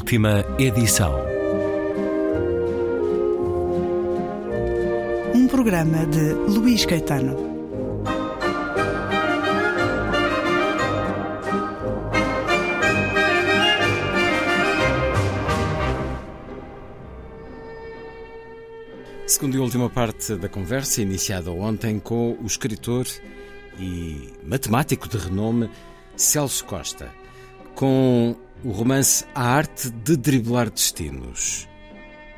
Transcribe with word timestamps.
Última 0.00 0.42
edição. 0.58 1.14
Um 5.34 5.46
programa 5.46 6.06
de 6.06 6.32
Luís 6.32 6.86
Caetano. 6.86 7.36
Segunda 19.26 19.56
e 19.56 19.60
última 19.60 19.90
parte 19.90 20.34
da 20.36 20.48
conversa, 20.48 21.02
iniciada 21.02 21.52
ontem 21.52 22.00
com 22.00 22.38
o 22.40 22.46
escritor 22.46 23.06
e 23.78 24.32
matemático 24.42 25.06
de 25.08 25.18
renome 25.18 25.70
Celso 26.16 26.64
Costa, 26.64 27.19
com 27.80 28.36
o 28.62 28.72
romance 28.72 29.24
A 29.34 29.42
Arte 29.42 29.88
de 29.88 30.14
Driblar 30.14 30.68
Destinos. 30.68 31.66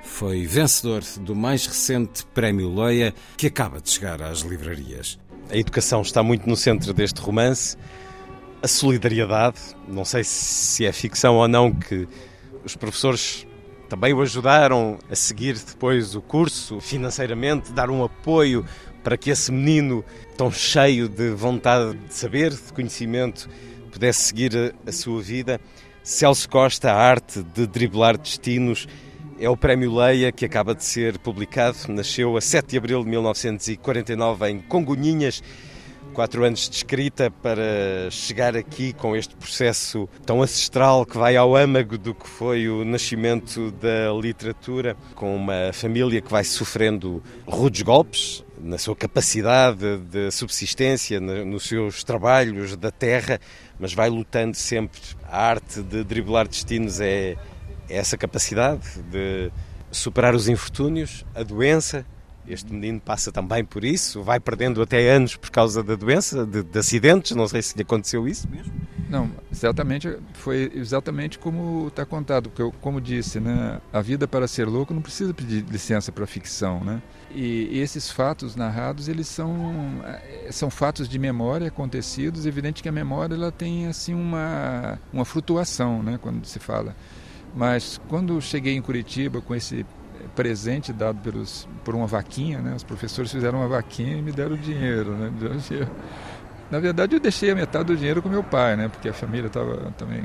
Foi 0.05 0.47
vencedor 0.47 1.03
do 1.21 1.35
mais 1.35 1.67
recente 1.67 2.25
Prémio 2.27 2.73
Leia, 2.73 3.13
que 3.37 3.49
acaba 3.49 3.81
de 3.81 3.91
chegar 3.91 4.23
às 4.23 4.43
livrarias. 4.43 5.19
A 5.51 5.57
educação 5.57 6.01
está 6.01 6.23
muito 6.23 6.49
no 6.49 6.55
centro 6.55 6.95
deste 6.95 7.21
romance. 7.21 7.77
A 8.63 8.69
solidariedade, 8.69 9.59
não 9.89 10.05
sei 10.05 10.23
se 10.23 10.87
é 10.87 10.93
ficção 10.93 11.35
ou 11.35 11.49
não, 11.49 11.73
que 11.73 12.07
os 12.65 12.77
professores 12.77 13.45
também 13.89 14.15
o 14.15 14.23
ajudaram 14.23 14.97
a 15.11 15.17
seguir 15.17 15.55
depois 15.55 16.15
o 16.15 16.23
curso 16.23 16.81
financeiramente, 16.81 17.73
dar 17.73 17.91
um 17.91 18.05
apoio 18.05 18.65
para 19.03 19.17
que 19.17 19.29
esse 19.29 19.51
menino 19.51 20.05
tão 20.37 20.53
cheio 20.53 21.09
de 21.09 21.31
vontade 21.31 21.99
de 21.99 22.15
saber, 22.15 22.51
de 22.51 22.73
conhecimento, 22.73 23.49
pudesse 23.93 24.23
seguir 24.23 24.75
a, 24.87 24.93
sua 24.93 25.21
vida. 25.21 25.61
Celso 26.03 26.49
Costa, 26.49 26.91
a 26.91 26.97
arte 26.97 27.43
de 27.43 27.67
driblar 27.67 28.19
destinos, 28.19 28.89
é 29.39 29.49
o 29.49 29.57
Prémio 29.57 29.95
Leia 29.95 30.33
que 30.33 30.45
acaba 30.45 30.75
de 30.75 30.85
ser 30.85 31.19
publicado. 31.19 31.77
Nasceu 31.89 32.37
a 32.37 32.41
7 32.41 32.71
de 32.71 32.79
abril 32.79 33.05
de 33.05 33.11
1949 33.11 34.51
em 34.51 34.61
Congonhinhas. 34.61 35.43
Quatro 36.13 36.45
anos 36.45 36.69
de 36.69 36.77
escrita 36.77 37.31
para 37.31 38.11
chegar 38.11 38.57
aqui 38.57 38.93
com 38.93 39.17
este 39.17 39.35
processo 39.35 40.09
tão 40.27 40.43
ancestral 40.43 41.07
que 41.07 41.17
vai 41.17 41.37
ao 41.37 41.57
âmago 41.57 41.97
do 41.97 42.15
que 42.15 42.29
foi 42.29 42.69
o 42.69 42.85
nascimento 42.85 43.71
da 43.73 44.13
literatura, 44.21 44.95
com 45.15 45.35
uma 45.35 45.73
família 45.73 46.21
que 46.21 46.31
vai 46.31 46.45
sofrendo 46.45 47.23
rudes 47.47 47.81
golpes, 47.81 48.45
na 48.63 48.79
sua 48.79 48.95
capacidade 48.95 49.99
de 49.99 50.31
subsistência, 50.31 51.21
nos 51.21 51.65
seus 51.65 52.05
trabalhos 52.05 52.77
da 52.77 52.91
terra, 52.91 53.41
mas 53.79 53.93
vai 53.93 54.09
lutando 54.09 54.57
sempre. 54.57 55.01
A 55.25 55.49
arte 55.49 55.83
de 55.83 56.05
driblar 56.05 56.47
destinos 56.47 57.01
é, 57.01 57.37
é 57.89 57.97
essa 57.97 58.17
capacidade 58.17 59.03
de 59.11 59.51
superar 59.91 60.35
os 60.35 60.49
infortúnios, 60.49 61.25
a 61.35 61.43
doença. 61.43 62.07
Este 62.47 62.73
menino 62.73 63.01
passa 63.01 63.31
também 63.31 63.65
por 63.65 63.85
isso, 63.85 64.23
vai 64.23 64.41
perdendo 64.41 64.83
até 64.83 65.11
anos 65.11 65.37
por 65.37 65.51
causa 65.51 65.83
da 65.83 65.95
doença, 65.95 66.45
de, 66.45 66.63
de 66.63 66.79
acidentes. 66.79 67.37
Não 67.37 67.47
sei 67.47 67.63
se 67.63 67.77
lhe 67.77 67.83
aconteceu 67.83 68.27
isso 68.27 68.49
mesmo. 68.51 68.73
Não, 69.13 69.31
exatamente, 69.53 70.09
foi 70.33 70.73
exatamente 70.75 71.39
como 71.39 71.89
está 71.89 72.03
contado, 72.07 72.49
porque 72.49 72.63
eu, 72.63 72.73
como 72.81 72.99
disse, 72.99 73.39
né, 73.39 73.79
a 73.93 74.01
vida 74.01 74.27
para 74.27 74.49
ser 74.49 74.67
louco 74.67 74.95
não 74.95 75.03
precisa 75.03 75.35
pedir 75.35 75.67
licença 75.71 76.11
para 76.11 76.27
ficção, 76.27 76.83
né? 76.83 77.03
E, 77.31 77.79
esses 77.79 78.11
fatos 78.11 78.57
narrados, 78.57 79.09
eles 79.09 79.29
são 79.29 80.03
eh, 80.03 80.49
são 80.51 80.71
fatos 80.71 81.11
de 81.11 81.19
memória 81.19 81.69
acontecidos, 81.69 82.47
evidente 82.47 82.83
que 82.83 82.89
a 82.89 82.93
memória 82.93 83.35
ela 83.35 83.53
tem 83.53 83.87
assim 83.87 84.15
uma 84.15 84.99
uma 85.13 85.27
flutuação, 85.27 86.03
né, 86.03 86.19
quando 86.21 86.47
se 86.47 86.59
fala. 86.59 86.97
Mas 87.55 88.01
quando 88.09 88.41
cheguei 88.41 88.75
em 88.75 88.81
Curitiba 88.81 89.43
com 89.43 89.55
esse 89.55 89.85
presente 90.35 90.93
dado 90.93 91.19
pelos 91.21 91.69
por 91.85 91.95
uma 91.95 92.07
vaquinha, 92.07 92.61
né, 92.61 92.75
os 92.75 92.83
professores 92.83 93.31
fizeram 93.31 93.59
uma 93.61 93.69
vaquinha 93.69 94.17
e 94.17 94.23
me 94.23 94.33
deram 94.33 94.57
dinheiro, 94.57 95.13
né? 95.13 95.31
Na 96.71 96.79
verdade, 96.79 97.15
eu 97.15 97.21
deixei 97.21 97.51
a 97.51 97.55
metade 97.55 97.85
do 97.85 97.97
dinheiro 97.97 98.23
com 98.23 98.31
meu 98.31 98.43
pai, 98.43 98.77
né? 98.77 98.89
Porque 98.89 99.07
a 99.07 99.13
família 99.13 99.49
estava 99.49 99.93
também 99.99 100.23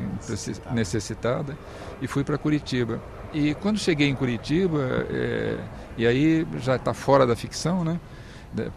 necessitada 0.72 1.58
e 2.02 2.08
fui 2.08 2.24
para 2.24 2.38
Curitiba. 2.38 3.02
E 3.34 3.54
quando 3.56 3.78
cheguei 3.78 4.08
em 4.08 4.16
Curitiba, 4.16 5.06
é, 5.10 5.58
e 5.98 6.08
aí 6.08 6.48
já 6.62 6.78
está 6.78 6.94
fora 6.94 7.28
da 7.28 7.36
ficção, 7.36 7.84
né? 7.84 8.00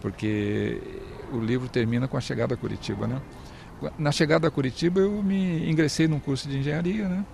Porque 0.01 0.83
o 1.33 1.39
livro 1.39 1.69
termina 1.69 2.09
com 2.09 2.17
a 2.17 2.21
chegada 2.21 2.55
a 2.55 2.57
Curitiba, 2.57 3.07
né? 3.07 3.23
Na 3.97 4.11
chegada 4.11 4.49
a 4.49 4.51
Curitiba, 4.51 5.01
eu 5.01 5.23
me 5.23 5.71
ingressei 5.71 6.09
num 6.09 6.19
curso 6.19 6.49
de 6.49 6.59
engenharia, 6.59 7.09
né? 7.09 7.25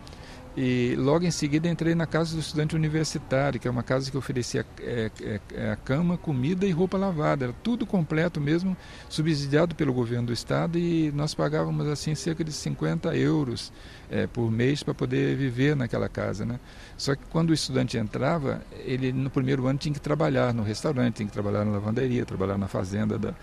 E 0.56 0.94
logo 0.97 1.27
em 1.27 1.31
seguida 1.31 1.69
entrei 1.69 1.94
na 1.94 2.06
casa 2.06 2.34
do 2.34 2.41
estudante 2.41 2.75
universitário, 2.75 3.61
que 3.61 3.69
é 3.69 3.71
uma 3.71 3.83
casa 3.83 4.11
que 4.11 4.17
oferecia 4.17 4.65
é, 4.81 5.11
é, 5.21 5.41
é, 5.55 5.71
a 5.71 5.77
cama, 5.77 6.17
comida 6.17 6.65
e 6.65 6.71
roupa 6.71 6.97
lavada. 6.97 7.44
Era 7.44 7.55
tudo 7.62 7.84
completo 7.84 8.41
mesmo, 8.41 8.75
subsidiado 9.06 9.75
pelo 9.75 9.93
governo 9.93 10.28
do 10.28 10.33
estado 10.33 10.78
e 10.78 11.12
nós 11.12 11.34
pagávamos 11.34 11.87
assim 11.89 12.15
cerca 12.15 12.43
de 12.43 12.53
50 12.53 13.15
euros 13.15 13.71
é, 14.11 14.27
por 14.27 14.50
mês 14.50 14.83
para 14.83 14.95
poder 14.95 15.37
viver 15.37 15.77
naquela 15.77 16.09
casa. 16.09 16.47
Né? 16.47 16.59
Só 16.97 17.15
que 17.15 17.22
quando 17.27 17.50
o 17.50 17.55
estudante 17.55 17.99
entrava, 17.99 18.62
ele 18.87 19.12
no 19.12 19.28
primeiro 19.28 19.66
ano 19.66 19.78
tinha 19.78 19.93
que 19.93 20.00
trabalhar 20.00 20.55
no 20.55 20.62
restaurante, 20.62 21.16
tinha 21.16 21.27
que 21.27 21.34
trabalhar 21.34 21.66
na 21.66 21.72
lavanderia, 21.72 22.25
trabalhar 22.25 22.56
na 22.56 22.66
fazenda 22.66 23.19
da, 23.19 23.34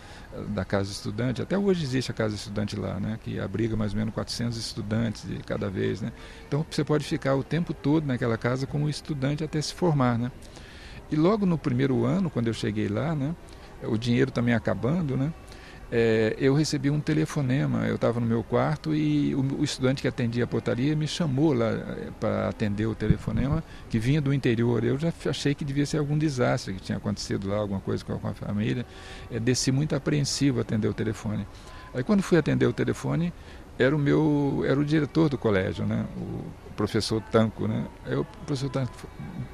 da 0.50 0.66
casa 0.66 0.92
estudante. 0.92 1.42
Até 1.42 1.58
hoje 1.58 1.84
existe 1.84 2.12
a 2.12 2.14
casa 2.14 2.36
estudante 2.36 2.76
lá, 2.76 3.00
né? 3.00 3.20
que 3.24 3.40
abriga 3.40 3.76
mais 3.76 3.94
ou 3.94 4.00
menos 4.00 4.14
400 4.14 4.58
estudantes 4.58 5.28
de 5.28 5.38
cada 5.44 5.70
vez. 5.70 6.02
Né? 6.02 6.12
Então 6.48 6.66
você 6.70 6.84
pode 6.84 7.04
ficar 7.04 7.36
o 7.36 7.44
tempo 7.44 7.74
todo 7.74 8.06
naquela 8.06 8.38
casa 8.38 8.66
como 8.66 8.90
estudante 8.90 9.44
até 9.44 9.62
se 9.62 9.74
formar. 9.74 10.18
Né? 10.18 10.32
E 11.12 11.16
logo 11.16 11.46
no 11.46 11.58
primeiro 11.58 12.06
ano, 12.06 12.30
quando 12.30 12.48
eu 12.48 12.54
cheguei 12.54 12.88
lá, 12.88 13.14
né? 13.16 13.36
o 13.84 13.98
dinheiro 13.98 14.32
também 14.32 14.54
acabando, 14.54 15.18
né? 15.18 15.34
É, 15.96 16.36
eu 16.40 16.56
recebi 16.56 16.90
um 16.90 17.00
telefonema. 17.00 17.86
Eu 17.86 17.96
estava 17.96 18.20
no 18.20 18.26
meu 18.26 18.44
quarto 18.44 18.96
e 18.96 19.36
o, 19.36 19.60
o, 19.60 19.64
estudante 19.64 20.02
que 20.02 20.08
atendia 20.08 20.44
a 20.44 20.48
portaria 20.48 20.96
me 20.96 21.08
chamou 21.08 21.54
lá 21.54 21.68
é, 21.68 22.10
para 22.20 22.50
atender 22.50 22.88
o 22.88 22.96
telefonema, 22.96 23.64
que 23.92 24.00
vinha 24.00 24.20
do 24.20 24.34
interior. 24.34 24.84
Eu 24.84 24.98
já 24.98 25.14
achei 25.30 25.54
que 25.54 25.64
devia 25.64 25.86
ser 25.86 26.00
algum 26.00 26.18
desastre, 26.18 26.74
que 26.74 26.82
tinha 26.82 26.98
acontecido 26.98 27.48
lá, 27.48 27.58
alguma 27.58 27.80
coisa 27.80 28.04
com 28.04 28.28
a 28.28 28.34
família. 28.34 28.84
É, 29.30 29.40
desci 29.40 29.72
muito 29.72 29.96
apreensivo 29.96 30.60
atender 30.60 30.88
o 30.88 30.96
telefone. 30.96 31.46
Aí 31.94 32.04
quando 32.04 32.24
fui 32.24 32.40
atender 32.40 32.66
o 32.66 32.74
telefone, 32.74 33.32
era 33.78 33.96
o 33.96 34.00
meu, 34.00 34.64
era 34.68 34.80
o 34.80 34.86
diretor 34.86 35.30
do 35.30 35.38
colégio, 35.38 35.86
né? 35.86 36.06
O, 36.18 36.64
professor 36.76 37.22
Tanco, 37.32 37.68
né? 37.68 37.86
Aí 38.06 38.16
o 38.16 38.26
professor 38.46 38.70
Tanco 38.70 38.92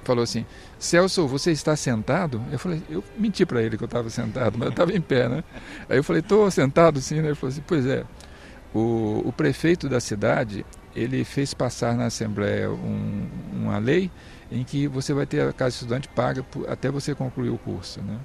falou 0.04 0.24
assim: 0.24 0.46
Celso, 0.78 1.28
você 1.28 1.52
está 1.52 1.76
sentado? 1.76 2.42
Eu 2.52 2.58
falei: 2.58 2.82
eu 2.90 3.04
menti 3.18 3.46
para 3.46 3.62
ele 3.62 3.78
que 3.78 3.84
eu 3.84 3.88
estava 3.88 4.10
sentado, 4.10 4.58
mas 4.58 4.68
eu 4.68 4.72
estava 4.72 4.94
em 4.94 5.02
pé, 5.02 5.28
né? 5.28 5.44
Aí 5.90 5.98
eu 5.98 6.04
falei: 6.04 6.22
estou 6.22 6.50
sentado 6.50 7.00
sim, 7.02 7.16
né? 7.22 7.28
Ele 7.28 7.36
falou 7.36 7.52
assim: 7.52 7.64
pois 7.66 7.86
é. 7.86 8.04
O, 8.74 9.24
o 9.26 9.34
prefeito 9.34 9.90
da 9.90 10.00
cidade 10.00 10.64
ele 10.96 11.24
fez 11.24 11.54
passar 11.54 11.96
na 11.96 12.06
Assembleia 12.06 12.70
um, 12.70 13.28
uma 13.52 13.80
lei 13.80 14.12
em 14.52 14.64
que 14.64 14.88
você 14.88 15.14
vai 15.14 15.26
ter 15.26 15.42
a 15.42 15.54
casa 15.54 15.76
estudante 15.76 16.08
paga 16.08 16.46
até 16.68 16.92
você 16.92 17.16
concluir 17.16 17.50
o 17.50 17.58
curso, 17.58 18.02
né? 18.02 18.20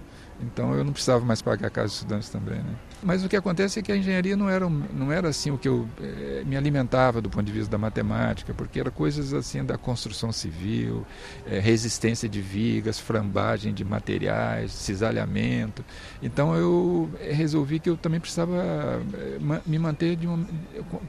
Então 0.52 0.74
eu 0.74 0.84
não 0.84 0.92
precisava 0.92 1.24
mais 1.24 1.40
pagar 1.40 1.68
a 1.68 1.70
casa 1.70 1.88
de 1.88 1.94
estudantes 1.94 2.28
também. 2.28 2.58
Né? 2.58 2.74
Mas 3.02 3.24
o 3.24 3.28
que 3.28 3.36
acontece 3.36 3.78
é 3.78 3.82
que 3.82 3.92
a 3.92 3.96
engenharia 3.96 4.36
não 4.36 4.48
era, 4.48 4.68
não 4.68 5.12
era 5.12 5.28
assim 5.28 5.50
o 5.50 5.58
que 5.58 5.68
eu 5.68 5.88
eh, 6.00 6.42
me 6.46 6.56
alimentava 6.56 7.20
do 7.20 7.28
ponto 7.28 7.44
de 7.44 7.52
vista 7.52 7.70
da 7.70 7.78
matemática, 7.78 8.54
porque 8.54 8.80
era 8.80 8.90
coisas 8.90 9.34
assim 9.34 9.64
da 9.64 9.76
construção 9.76 10.32
civil, 10.32 11.06
eh, 11.46 11.58
resistência 11.58 12.28
de 12.28 12.40
vigas, 12.40 12.98
frambagem 12.98 13.74
de 13.74 13.84
materiais, 13.84 14.72
cisalhamento. 14.72 15.84
Então 16.22 16.54
eu 16.54 17.10
resolvi 17.20 17.78
que 17.78 17.90
eu 17.90 17.96
também 17.96 18.20
precisava 18.20 18.54
eh, 18.56 19.60
me 19.66 19.78
manter 19.78 20.18
uma, 20.24 20.46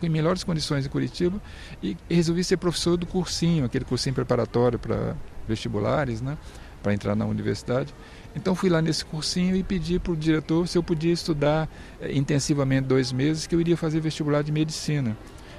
melhores 0.02 0.44
condições 0.44 0.86
em 0.86 0.90
Curitiba 0.90 1.42
e 1.82 1.96
resolvi 2.10 2.44
ser 2.44 2.58
professor 2.58 2.98
do 2.98 3.06
cursinho, 3.06 3.66
aquele 3.66 3.86
cursinho 3.86 4.14
preparatório 4.14 4.78
para 4.78 5.16
vestibulares, 5.48 6.22
né? 6.22 6.38
Para 6.86 6.94
entrar 6.94 7.16
na 7.16 7.26
universidade. 7.26 7.92
Então 8.36 8.54
fui 8.54 8.70
lá 8.70 8.80
nesse 8.80 9.04
cursinho 9.04 9.56
e 9.56 9.64
pedi 9.64 9.98
para 9.98 10.12
o 10.12 10.16
diretor 10.16 10.68
se 10.68 10.78
eu 10.78 10.84
podia 10.84 11.12
estudar 11.12 11.68
eh, 12.00 12.16
intensivamente 12.16 12.84
dois 12.84 13.12
meses, 13.12 13.48
que 13.48 13.56
eu 13.56 13.60
iria 13.60 13.76
fazer 13.76 14.00
vestibular 14.00 14.44
de 14.44 14.52
medicina. 14.52 15.18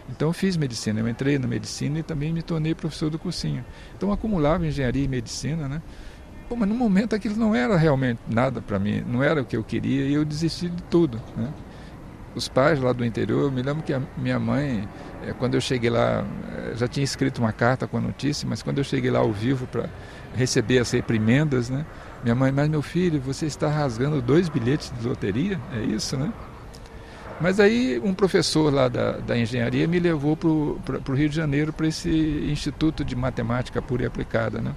Então 0.08 0.32
fiz 0.32 0.56
medicina, 0.56 1.00
eu 1.00 1.08
entrei 1.08 1.36
na 1.36 1.48
medicina 1.48 1.98
e 1.98 2.02
também 2.04 2.32
me 2.32 2.42
tornei 2.42 2.76
professor 2.76 3.10
do 3.10 3.18
cursinho. 3.18 3.64
Então 3.96 4.12
acumulava 4.12 4.64
engenharia 4.64 5.02
e 5.02 5.08
medicina, 5.08 5.66
né? 5.66 5.82
Mas 6.48 6.68
no 6.68 6.76
momento 6.76 7.12
aquilo 7.12 7.34
não 7.34 7.56
era 7.56 7.76
realmente 7.76 8.20
nada 8.28 8.62
para 8.62 8.78
mim, 8.78 9.02
não 9.04 9.20
era 9.20 9.42
o 9.42 9.44
que 9.44 9.56
eu 9.56 9.64
queria 9.64 10.04
e 10.04 10.14
eu 10.14 10.24
desisti 10.24 10.68
de 10.68 10.82
tudo, 10.84 11.20
né? 11.36 11.52
Os 12.36 12.46
pais 12.46 12.78
lá 12.78 12.92
do 12.92 13.04
interior, 13.04 13.44
eu 13.44 13.50
me 13.50 13.62
lembro 13.62 13.82
que 13.82 13.92
a 13.92 14.00
minha 14.16 14.38
mãe, 14.38 14.86
eh, 15.24 15.34
quando 15.36 15.54
eu 15.54 15.60
cheguei 15.60 15.90
lá, 15.90 16.24
eh, 16.52 16.74
já 16.76 16.86
tinha 16.86 17.02
escrito 17.02 17.38
uma 17.38 17.50
carta 17.50 17.88
com 17.88 17.96
a 17.96 18.00
notícia, 18.00 18.46
mas 18.48 18.62
quando 18.62 18.78
eu 18.78 18.84
cheguei 18.84 19.10
lá 19.10 19.18
ao 19.18 19.32
vivo 19.32 19.66
para 19.66 19.88
receber 20.36 20.78
as 20.78 20.90
reprimendas, 20.90 21.70
né? 21.70 21.84
Minha 22.22 22.34
mãe, 22.34 22.52
mas 22.52 22.68
meu 22.68 22.82
filho, 22.82 23.20
você 23.20 23.46
está 23.46 23.68
rasgando 23.68 24.20
dois 24.20 24.48
bilhetes 24.48 24.92
de 25.00 25.06
loteria? 25.06 25.60
É 25.72 25.80
isso, 25.80 26.16
né? 26.16 26.32
Mas 27.40 27.60
aí 27.60 28.00
um 28.02 28.14
professor 28.14 28.72
lá 28.72 28.88
da, 28.88 29.12
da 29.18 29.36
engenharia 29.36 29.86
me 29.86 29.98
levou 29.98 30.36
para 30.36 30.48
o 30.48 31.14
Rio 31.14 31.28
de 31.28 31.36
Janeiro, 31.36 31.72
para 31.72 31.86
esse 31.86 32.08
Instituto 32.08 33.04
de 33.04 33.14
Matemática 33.14 33.82
Pura 33.82 34.04
e 34.04 34.06
Aplicada. 34.06 34.60
Né? 34.60 34.74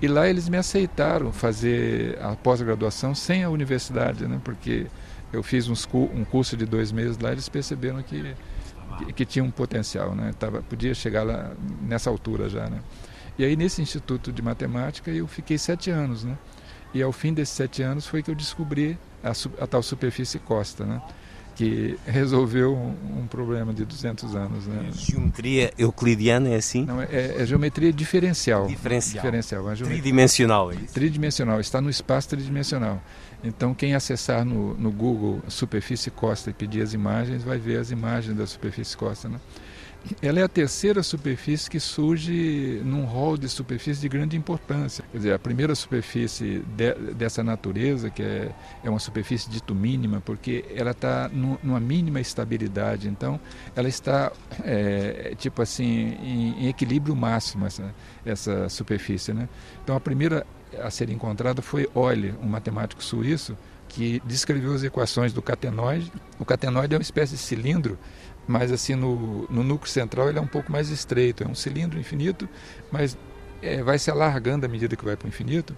E 0.00 0.06
lá 0.06 0.28
eles 0.28 0.48
me 0.48 0.58
aceitaram 0.58 1.32
fazer 1.32 2.18
a 2.20 2.36
pós-graduação 2.36 3.14
sem 3.14 3.44
a 3.44 3.50
universidade, 3.50 4.26
né? 4.26 4.38
porque 4.44 4.86
eu 5.32 5.42
fiz 5.42 5.68
uns, 5.68 5.88
um 5.92 6.24
curso 6.24 6.56
de 6.56 6.66
dois 6.66 6.92
meses 6.92 7.18
lá, 7.18 7.32
eles 7.32 7.48
perceberam 7.48 8.02
que, 8.02 8.34
que, 8.98 9.12
que 9.12 9.24
tinha 9.24 9.44
um 9.44 9.50
potencial, 9.50 10.14
né? 10.14 10.32
Tava, 10.38 10.62
podia 10.62 10.94
chegar 10.94 11.24
lá 11.24 11.52
nessa 11.82 12.10
altura 12.10 12.48
já. 12.48 12.68
Né? 12.68 12.78
E 13.38 13.44
aí 13.44 13.56
nesse 13.56 13.82
Instituto 13.82 14.32
de 14.32 14.42
Matemática 14.42 15.10
eu 15.10 15.26
fiquei 15.26 15.58
sete 15.58 15.90
anos. 15.90 16.24
Né? 16.24 16.36
E 16.94 17.02
ao 17.02 17.12
fim 17.12 17.32
desses 17.32 17.54
sete 17.54 17.82
anos 17.82 18.06
foi 18.06 18.22
que 18.22 18.30
eu 18.30 18.34
descobri 18.34 18.98
a, 19.22 19.32
a 19.62 19.66
tal 19.66 19.82
superfície 19.82 20.38
Costa. 20.38 20.84
Né? 20.84 21.00
que 21.56 21.98
resolveu 22.06 22.74
um, 22.76 23.22
um, 23.22 23.26
problema 23.26 23.72
de 23.72 23.84
200 23.84 24.36
anos. 24.36 24.66
Né? 24.66 24.90
Geometria 24.92 25.72
euclidiana 25.76 26.50
é 26.50 26.56
assim? 26.56 26.84
Não, 26.84 27.00
é, 27.00 27.36
é 27.38 27.46
geometria 27.46 27.92
diferencial. 27.92 28.66
Diferencial. 28.66 29.24
diferencial 29.24 29.62
geometria... 29.74 30.02
Tridimensional, 30.02 30.70
é 30.70 30.74
isso? 30.76 30.94
Tridimensional, 30.94 31.58
está 31.58 31.80
no 31.80 31.90
espaço 31.90 32.28
tridimensional. 32.28 33.02
Então, 33.42 33.74
quem 33.74 33.94
acessar 33.94 34.44
no, 34.44 34.74
no 34.74 34.90
Google 34.90 35.40
superfície 35.48 36.10
costa 36.10 36.50
e 36.50 36.52
pedir 36.52 36.82
as 36.82 36.92
imagens, 36.92 37.42
vai 37.42 37.58
ver 37.58 37.78
as 37.78 37.90
imagens 37.90 38.36
da 38.36 38.46
superfície 38.46 38.96
costa. 38.96 39.28
Né? 39.28 39.40
Ela 40.22 40.40
é 40.40 40.42
a 40.42 40.48
terceira 40.48 41.02
superfície 41.02 41.70
que 41.70 41.80
surge 41.80 42.80
num 42.84 43.04
rol 43.04 43.36
de 43.36 43.48
superfície 43.48 44.00
de 44.00 44.08
grande 44.08 44.36
importância. 44.36 45.04
Quer 45.10 45.18
dizer, 45.18 45.32
a 45.34 45.38
primeira 45.38 45.74
superfície 45.74 46.62
de, 46.76 46.94
dessa 47.14 47.42
natureza, 47.42 48.10
que 48.10 48.22
é, 48.22 48.50
é 48.84 48.90
uma 48.90 48.98
superfície 48.98 49.48
dito 49.50 49.74
mínima, 49.74 50.20
porque 50.20 50.64
ela 50.74 50.92
está 50.92 51.28
numa 51.28 51.80
mínima 51.80 52.20
estabilidade, 52.20 53.08
então 53.08 53.40
ela 53.74 53.88
está, 53.88 54.32
é, 54.64 55.34
tipo 55.38 55.62
assim, 55.62 56.16
em, 56.22 56.64
em, 56.64 56.68
equilíbrio 56.68 57.14
máximo, 57.14 57.66
essa, 57.66 57.94
essa 58.24 58.68
superfície. 58.68 59.32
Né? 59.32 59.48
Então 59.82 59.96
a 59.96 60.00
primeira 60.00 60.46
a 60.82 60.90
ser 60.90 61.10
encontrada 61.10 61.62
foi 61.62 61.88
Euler, 61.94 62.34
um 62.42 62.48
matemático 62.48 63.02
suíço, 63.02 63.56
que 63.88 64.20
descreveu 64.24 64.74
as 64.74 64.82
equações 64.82 65.32
do 65.32 65.40
catenoide. 65.40 66.12
O 66.38 66.44
catenoide 66.44 66.94
é 66.94 66.98
uma 66.98 67.02
espécie 67.02 67.32
de 67.32 67.38
cilindro 67.38 67.98
mas 68.46 68.70
assim 68.70 68.94
no, 68.94 69.46
no 69.50 69.62
núcleo 69.62 69.90
central 69.90 70.28
ele 70.28 70.38
é 70.38 70.42
um 70.42 70.46
pouco 70.46 70.70
mais 70.70 70.90
estreito, 70.90 71.42
é 71.42 71.46
um 71.46 71.54
cilindro 71.54 71.98
infinito, 71.98 72.48
mas 72.90 73.16
é, 73.62 73.82
vai 73.82 73.98
se 73.98 74.10
alargando 74.10 74.66
à 74.66 74.68
medida 74.68 74.96
que 74.96 75.04
vai 75.04 75.16
para 75.16 75.26
o 75.26 75.28
infinito. 75.28 75.76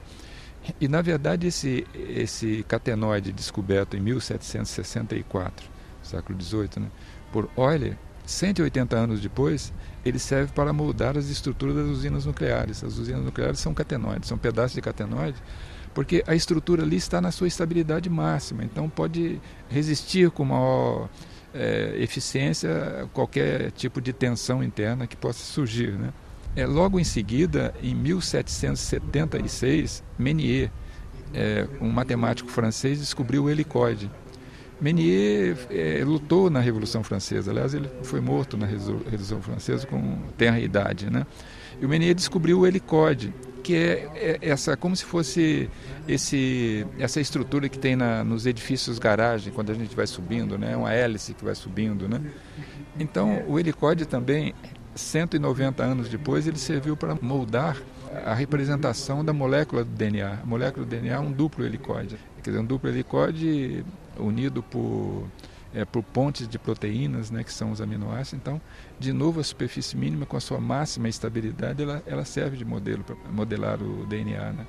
E 0.81 0.89
na 0.89 1.01
verdade 1.01 1.47
esse, 1.47 1.87
esse 1.95 2.65
catenoide 2.69 3.33
descoberto 3.33 3.97
em 3.97 4.01
1764, 4.01 5.67
século 6.03 6.41
XVIII, 6.41 6.69
né, 6.79 6.91
por 7.33 7.49
Euler, 7.57 7.97
180 8.27 8.95
anos 8.95 9.21
depois, 9.21 9.73
ele 10.05 10.19
serve 10.19 10.53
para 10.53 10.71
moldar 10.71 11.17
as 11.17 11.31
estruturas 11.31 11.75
das 11.75 11.87
usinas 11.87 12.27
nucleares. 12.27 12.85
As 12.85 12.99
usinas 12.99 13.25
nucleares 13.25 13.59
são 13.59 13.73
catenoides, 13.73 14.29
são 14.29 14.37
pedaços 14.37 14.75
de 14.75 14.83
catenoide, 14.83 15.43
porque 15.95 16.23
a 16.27 16.35
estrutura 16.35 16.83
ali 16.83 16.97
está 16.97 17.23
na 17.23 17.33
sua 17.33 17.49
estabilidade 17.49 18.11
máxima, 18.11 18.63
então 18.63 18.89
pode 18.89 19.41
resistir 19.71 20.31
com 20.31 20.45
maior 20.45 21.09
é, 21.55 21.95
eficiência 21.99 23.09
qualquer 23.13 23.71
tipo 23.73 24.01
de 24.01 24.13
tensão 24.13 24.63
interna 24.63 25.07
que 25.07 25.17
possa 25.17 25.45
surgir. 25.45 25.93
Né? 25.93 26.13
É, 26.57 26.67
logo 26.67 26.99
em 26.99 27.05
seguida, 27.05 27.75
em 27.83 27.95
1776, 27.95 30.03
Menier, 30.19 30.71
é, 31.33 31.69
um 31.81 31.89
matemático 31.89 32.51
francês, 32.51 32.99
descobriu 32.99 33.45
o 33.45 33.51
helicoide. 33.51 34.11
Menier 34.81 35.57
é, 35.71 36.03
lutou 36.05 36.49
na 36.49 36.61
Revolução 36.61 37.03
Francesa, 37.03 37.51
aliás, 37.51 37.75
ele 37.75 37.91
foi 38.03 38.21
morto 38.21 38.57
na 38.57 38.65
Revolução 38.65 39.43
Francesa 39.43 39.85
com 39.87 40.19
tenra 40.37 40.61
idade. 40.61 41.11
Né? 41.11 41.27
E 41.81 41.87
o 41.87 41.89
Menier 41.89 42.15
descobriu 42.15 42.61
o 42.61 42.67
helicoide, 42.67 43.35
que 43.69 43.77
é, 43.77 44.09
é, 44.15 44.49
essa 44.49 44.79
como 44.79 44.97
se 44.97 45.05
fosse 45.05 45.69
esse 46.09 46.87
essa 46.99 47.21
estrutura 47.21 47.69
que 47.69 47.79
tem 47.79 47.95
na, 47.95 48.25
nos 48.25 48.47
edifícios 48.47 48.99
garagem 48.99 49.53
quando 49.53 49.71
a 49.71 49.75
gente 49.75 49.95
vai 49.95 50.07
subindo, 50.07 50.57
né, 50.57 50.75
uma 50.75 50.91
hélice 50.91 51.35
que 51.35 51.45
vai 51.45 51.55
subindo, 51.55 52.09
né. 52.09 52.19
Então 52.99 53.45
o 53.47 53.61
helicóide 53.61 54.07
também 54.07 54.55
190 54.95 55.83
anos 55.83 56.09
depois 56.09 56.47
ele 56.47 56.59
serviu 56.59 56.97
para 56.97 57.15
moldar 57.21 57.77
a 58.25 58.33
representação 58.33 59.23
da 59.23 59.35
molécula 59.35 59.85
do 59.85 59.91
DNA. 59.91 60.39
A 60.43 60.47
molécula 60.47 60.87
do 60.87 60.89
DNA 60.89 61.17
é 61.17 61.19
um 61.19 61.31
duplo 61.31 61.63
helicóide, 61.63 62.17
quer 62.43 62.51
dizer, 62.51 62.63
um 62.63 62.65
duplo 62.65 62.89
helicóide 62.89 63.85
unido 64.19 64.63
por 64.63 65.27
é, 65.75 65.85
por 65.85 66.03
pontes 66.03 66.49
de 66.49 66.59
proteínas, 66.59 67.31
né, 67.31 67.45
que 67.45 67.53
são 67.53 67.71
os 67.71 67.81
aminoácidos. 67.81 68.35
Então, 68.35 68.61
de 68.99 69.13
novo, 69.13 69.41
a 69.41 69.45
superfície 69.45 69.97
mínima 69.97 70.27
com 70.27 70.37
a 70.37 70.41
sua 70.41 70.61
máxima 70.61 71.09
estabilidade, 71.09 71.83
ela, 71.83 72.03
ela 72.07 72.25
serve 72.25 72.57
de 72.57 72.65
modelo 72.65 73.05
para 73.05 73.17
modelar 73.31 73.83
o 73.83 74.07
DNA. 74.07 74.53
Né? 74.53 74.67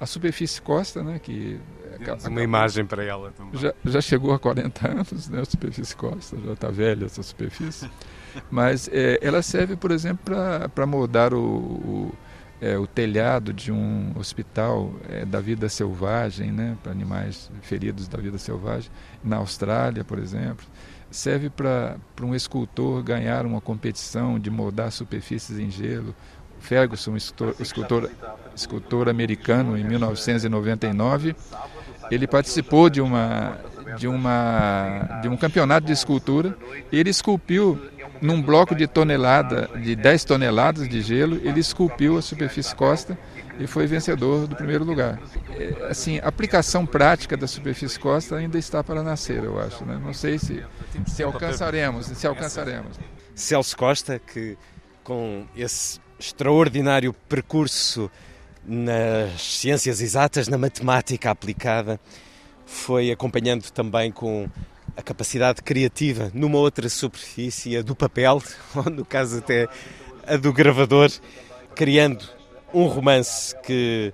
A 0.00 0.06
superfície 0.06 0.60
costa, 0.60 1.02
né, 1.02 1.18
que 1.18 1.60
Temos 2.04 2.24
uma 2.24 2.42
imagem 2.42 2.84
para 2.86 3.04
ela 3.04 3.32
também. 3.32 3.60
Já, 3.60 3.74
já 3.84 4.00
chegou 4.00 4.32
a 4.32 4.38
40 4.38 4.88
anos, 4.88 5.28
né, 5.28 5.40
a 5.40 5.44
superfície 5.44 5.94
costa, 5.94 6.36
já 6.44 6.52
está 6.52 6.70
velha 6.70 7.06
essa 7.06 7.22
superfície. 7.22 7.90
Mas 8.50 8.88
é, 8.92 9.18
ela 9.20 9.42
serve, 9.42 9.76
por 9.76 9.90
exemplo, 9.90 10.34
para 10.74 10.86
moldar 10.86 11.34
o, 11.34 11.38
o 11.38 12.14
é, 12.60 12.76
o 12.76 12.86
telhado 12.86 13.52
de 13.52 13.72
um 13.72 14.12
hospital 14.16 14.92
é, 15.08 15.24
da 15.24 15.40
vida 15.40 15.68
selvagem, 15.68 16.52
né, 16.52 16.76
para 16.82 16.92
animais 16.92 17.50
feridos 17.62 18.06
da 18.06 18.18
vida 18.18 18.38
selvagem, 18.38 18.90
na 19.24 19.36
Austrália, 19.36 20.04
por 20.04 20.18
exemplo. 20.18 20.66
Serve 21.10 21.50
para 21.50 21.96
um 22.22 22.34
escultor 22.34 23.02
ganhar 23.02 23.46
uma 23.46 23.60
competição 23.60 24.38
de 24.38 24.50
moldar 24.50 24.92
superfícies 24.92 25.58
em 25.58 25.70
gelo. 25.70 26.14
Ferguson, 26.60 27.16
escultor, 27.16 27.54
escultor, 27.58 28.10
escultor 28.54 29.08
americano, 29.08 29.76
em 29.76 29.82
1999, 29.82 31.34
ele 32.10 32.26
participou 32.26 32.90
de 32.90 33.00
uma 33.00 33.58
de 33.98 34.06
uma 34.06 35.20
de 35.22 35.28
um 35.28 35.36
campeonato 35.36 35.86
de 35.86 35.92
escultura 35.92 36.56
e 36.92 36.98
ele 36.98 37.10
esculpiu 37.10 37.80
num 38.20 38.42
bloco 38.42 38.74
de 38.74 38.86
tonelada, 38.86 39.70
de 39.80 39.96
10 39.96 40.24
toneladas 40.24 40.88
de 40.88 41.00
gelo, 41.00 41.40
ele 41.42 41.60
esculpiu 41.60 42.18
a 42.18 42.22
superfície 42.22 42.74
costa 42.74 43.18
e 43.58 43.66
foi 43.66 43.86
vencedor 43.86 44.46
do 44.46 44.56
primeiro 44.56 44.84
lugar. 44.84 45.20
É, 45.50 45.88
assim, 45.90 46.18
a 46.18 46.28
aplicação 46.28 46.86
prática 46.86 47.36
da 47.36 47.46
superfície 47.46 47.98
costa 47.98 48.36
ainda 48.36 48.58
está 48.58 48.82
para 48.82 49.02
nascer, 49.02 49.42
eu 49.44 49.58
acho. 49.60 49.84
Né? 49.84 50.00
Não 50.02 50.14
sei 50.14 50.38
se, 50.38 50.64
se 51.06 51.22
alcançaremos, 51.22 52.06
se 52.06 52.26
alcançaremos. 52.26 52.98
Celso 53.34 53.76
Costa, 53.76 54.18
que 54.18 54.56
com 55.02 55.46
esse 55.56 55.98
extraordinário 56.18 57.12
percurso 57.28 58.10
nas 58.64 59.40
ciências 59.40 60.00
exatas, 60.00 60.48
na 60.48 60.58
matemática 60.58 61.30
aplicada, 61.30 61.98
foi 62.66 63.10
acompanhando 63.10 63.70
também 63.70 64.12
com 64.12 64.48
a 65.00 65.02
capacidade 65.02 65.62
criativa 65.62 66.30
numa 66.34 66.58
outra 66.58 66.88
superfície, 66.88 67.76
a 67.76 67.82
do 67.82 67.96
papel, 67.96 68.42
ou 68.76 68.84
no 68.90 69.04
caso 69.04 69.38
até 69.38 69.66
a 70.26 70.36
do 70.36 70.52
gravador, 70.52 71.10
criando 71.74 72.24
um 72.72 72.86
romance 72.86 73.56
que 73.64 74.12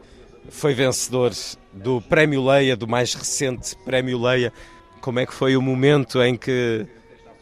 foi 0.49 0.73
vencedor 0.75 1.33
do 1.73 2.01
Prémio 2.01 2.45
Leia, 2.45 2.77
do 2.77 2.87
mais 2.87 3.13
recente 3.15 3.77
Prémio 3.85 4.21
Leia. 4.21 4.53
Como 5.01 5.19
é 5.19 5.27
que 5.27 5.35
foi 5.35 5.57
o 5.57 5.63
momento 5.63 6.23
em 6.23 6.37
que 6.37 6.87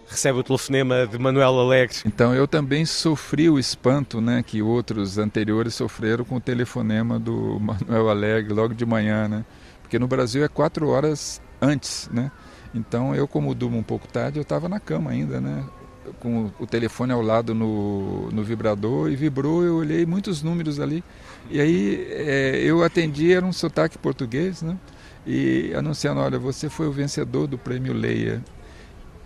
recebe 0.09 0.39
o 0.39 0.43
telefonema 0.43 1.07
de 1.07 1.19
Manuel 1.19 1.61
Alegre? 1.61 1.99
Então 2.07 2.35
eu 2.35 2.49
também 2.49 2.85
sofri 2.87 3.49
o 3.49 3.59
espanto, 3.59 4.21
né, 4.21 4.43
que 4.45 4.63
outros 4.63 5.19
anteriores 5.19 5.75
sofreram 5.75 6.25
com 6.25 6.37
o 6.37 6.41
telefonema 6.41 7.19
do 7.19 7.61
Manuel 7.61 8.09
Alegre 8.09 8.53
logo 8.55 8.75
de 8.75 8.87
manhã, 8.87 9.29
né? 9.29 9.45
Porque 9.83 9.99
no 9.99 10.09
Brasil 10.09 10.43
é 10.43 10.49
quatro 10.49 10.89
horas 10.89 11.41
antes, 11.61 12.09
né? 12.11 12.31
Então 12.75 13.15
eu, 13.15 13.29
como 13.29 13.55
durmo 13.55 13.79
um 13.79 13.83
pouco 13.83 14.09
tarde, 14.09 14.39
eu 14.39 14.43
estava 14.43 14.69
na 14.69 14.81
cama 14.81 15.11
ainda, 15.11 15.41
né? 15.41 15.65
Com 16.21 16.51
o 16.59 16.67
telefone 16.67 17.13
ao 17.13 17.23
lado 17.23 17.55
no, 17.55 18.31
no 18.31 18.43
vibrador 18.43 19.11
e 19.11 19.17
vibrou, 19.17 19.63
eu 19.65 19.77
olhei 19.77 20.05
muitos 20.05 20.43
números 20.43 20.81
ali. 20.81 21.03
E 21.51 21.61
aí 21.61 22.07
é, 22.11 22.61
eu 22.63 22.83
atendi, 22.83 23.33
era 23.33 23.45
um 23.47 23.53
sotaque 23.53 23.97
português, 23.97 24.61
né? 24.63 24.77
E 25.27 25.73
anunciando, 25.75 26.21
olha, 26.21 26.39
você 26.39 26.69
foi 26.69 26.87
o 26.87 26.93
vencedor 26.93 27.47
do 27.47 27.57
prêmio 27.57 27.95
Leia 27.95 28.43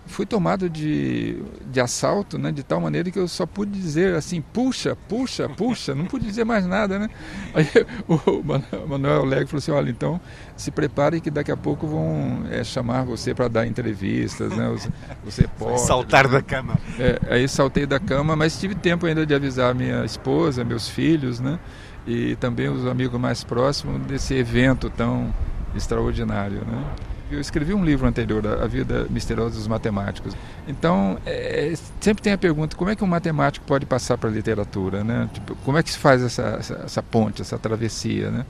fui 0.09 0.25
tomado 0.25 0.69
de, 0.69 1.41
de 1.71 1.79
assalto, 1.79 2.37
né, 2.37 2.51
de 2.51 2.63
tal 2.63 2.81
maneira 2.81 3.11
que 3.11 3.19
eu 3.19 3.27
só 3.27 3.45
pude 3.45 3.71
dizer 3.71 4.15
assim, 4.15 4.41
puxa, 4.41 4.97
puxa, 5.07 5.47
puxa, 5.47 5.93
não 5.93 6.05
pude 6.05 6.25
dizer 6.25 6.43
mais 6.43 6.65
nada, 6.65 6.97
né? 6.97 7.09
Aí 7.53 7.65
o 8.09 8.87
Manuel 8.87 9.23
Leg 9.23 9.45
falou 9.45 9.59
assim, 9.59 9.71
olha, 9.71 9.89
então 9.89 10.19
se 10.57 10.71
prepare 10.71 11.21
que 11.21 11.29
daqui 11.29 11.51
a 11.51 11.57
pouco 11.57 11.87
vão 11.87 12.43
é, 12.49 12.63
chamar 12.63 13.03
você 13.03 13.33
para 13.33 13.47
dar 13.47 13.67
entrevistas, 13.67 14.51
né? 14.51 14.75
Você 15.23 15.47
pode... 15.57 15.79
Saltar 15.81 16.27
da 16.27 16.41
cama. 16.41 16.77
É, 16.97 17.19
aí 17.29 17.47
saltei 17.47 17.85
da 17.85 17.99
cama, 17.99 18.35
mas 18.35 18.59
tive 18.59 18.73
tempo 18.75 19.05
ainda 19.05 19.25
de 19.25 19.33
avisar 19.33 19.75
minha 19.75 20.03
esposa, 20.03 20.63
meus 20.63 20.89
filhos, 20.89 21.39
né? 21.39 21.59
E 22.07 22.35
também 22.37 22.67
os 22.67 22.87
amigos 22.87 23.19
mais 23.19 23.43
próximos 23.43 24.01
desse 24.07 24.33
evento 24.33 24.89
tão 24.89 25.31
extraordinário, 25.75 26.65
né? 26.65 26.83
Eu 27.31 27.39
escrevi 27.39 27.73
um 27.73 27.85
livro 27.85 28.07
anterior, 28.07 28.45
A 28.47 28.65
Vida 28.65 29.05
Misteriosa 29.09 29.55
dos 29.55 29.67
Matemáticos. 29.67 30.35
Então, 30.67 31.19
é, 31.25 31.73
sempre 32.01 32.23
tem 32.23 32.33
a 32.33 32.37
pergunta, 32.37 32.75
como 32.75 32.89
é 32.89 32.95
que 32.95 33.03
um 33.03 33.07
matemático 33.07 33.65
pode 33.67 33.85
passar 33.85 34.17
para 34.17 34.29
a 34.29 34.33
literatura? 34.33 35.03
Né? 35.03 35.29
Tipo, 35.31 35.55
como 35.57 35.77
é 35.77 35.83
que 35.83 35.91
se 35.91 35.99
faz 35.99 36.23
essa, 36.23 36.57
essa, 36.59 36.73
essa 36.85 37.03
ponte, 37.03 37.41
essa 37.41 37.57
travessia? 37.59 38.31
Né? 38.31 38.45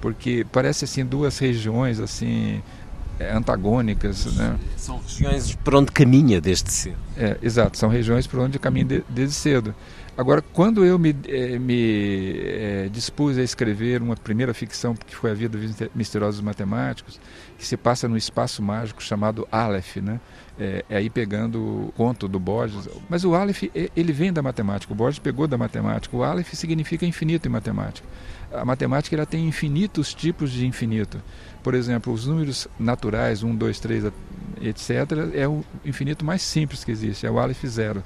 Porque 0.00 0.46
parece 0.52 0.84
assim 0.84 1.04
duas 1.04 1.38
regiões 1.38 1.98
assim 1.98 2.62
é, 3.18 3.32
antagônicas. 3.32 4.26
Né? 4.34 4.56
São 4.76 4.98
regiões 4.98 5.54
por 5.56 5.74
onde 5.74 5.92
caminha 5.92 6.40
desde 6.40 6.72
cedo. 6.72 6.96
É, 7.16 7.36
exato, 7.42 7.76
são 7.76 7.88
regiões 7.88 8.26
por 8.26 8.40
onde 8.40 8.58
caminha 8.58 8.84
de, 8.84 9.04
desde 9.08 9.34
cedo. 9.34 9.74
Agora, 10.20 10.42
quando 10.42 10.84
eu 10.84 10.98
me, 10.98 11.16
eh, 11.28 11.58
me 11.58 12.38
eh, 12.38 12.88
dispus 12.92 13.38
a 13.38 13.42
escrever 13.42 14.02
uma 14.02 14.14
primeira 14.14 14.52
ficção, 14.52 14.94
que 14.94 15.16
foi 15.16 15.30
A 15.30 15.34
Vida 15.34 15.58
dos 15.58 16.40
Matemáticos, 16.42 17.18
que 17.56 17.66
se 17.66 17.74
passa 17.74 18.06
no 18.06 18.18
espaço 18.18 18.62
mágico 18.62 19.02
chamado 19.02 19.48
Aleph, 19.50 19.96
né? 19.96 20.20
É, 20.58 20.84
é, 20.90 20.96
aí 20.98 21.08
pegando 21.08 21.58
o 21.58 21.92
conto 21.96 22.28
do 22.28 22.38
Borges. 22.38 22.86
Mas 23.08 23.24
o 23.24 23.34
Aleph, 23.34 23.62
ele 23.96 24.12
vem 24.12 24.30
da 24.30 24.42
matemática, 24.42 24.92
o 24.92 24.94
Borges 24.94 25.18
pegou 25.18 25.48
da 25.48 25.56
matemática. 25.56 26.14
O 26.14 26.22
Aleph 26.22 26.52
significa 26.52 27.06
infinito 27.06 27.48
em 27.48 27.50
matemática. 27.50 28.06
A 28.52 28.62
matemática 28.62 29.16
ela 29.16 29.24
tem 29.24 29.48
infinitos 29.48 30.12
tipos 30.12 30.50
de 30.52 30.66
infinito. 30.66 31.16
Por 31.62 31.72
exemplo, 31.72 32.12
os 32.12 32.26
números 32.26 32.68
naturais, 32.78 33.42
1, 33.42 33.56
2, 33.56 33.80
3, 33.80 34.04
etc., 34.60 34.90
é 35.32 35.48
o 35.48 35.64
infinito 35.82 36.26
mais 36.26 36.42
simples 36.42 36.84
que 36.84 36.92
existe, 36.92 37.26
é 37.26 37.30
o 37.30 37.38
Aleph 37.38 37.64
zero. 37.64 38.04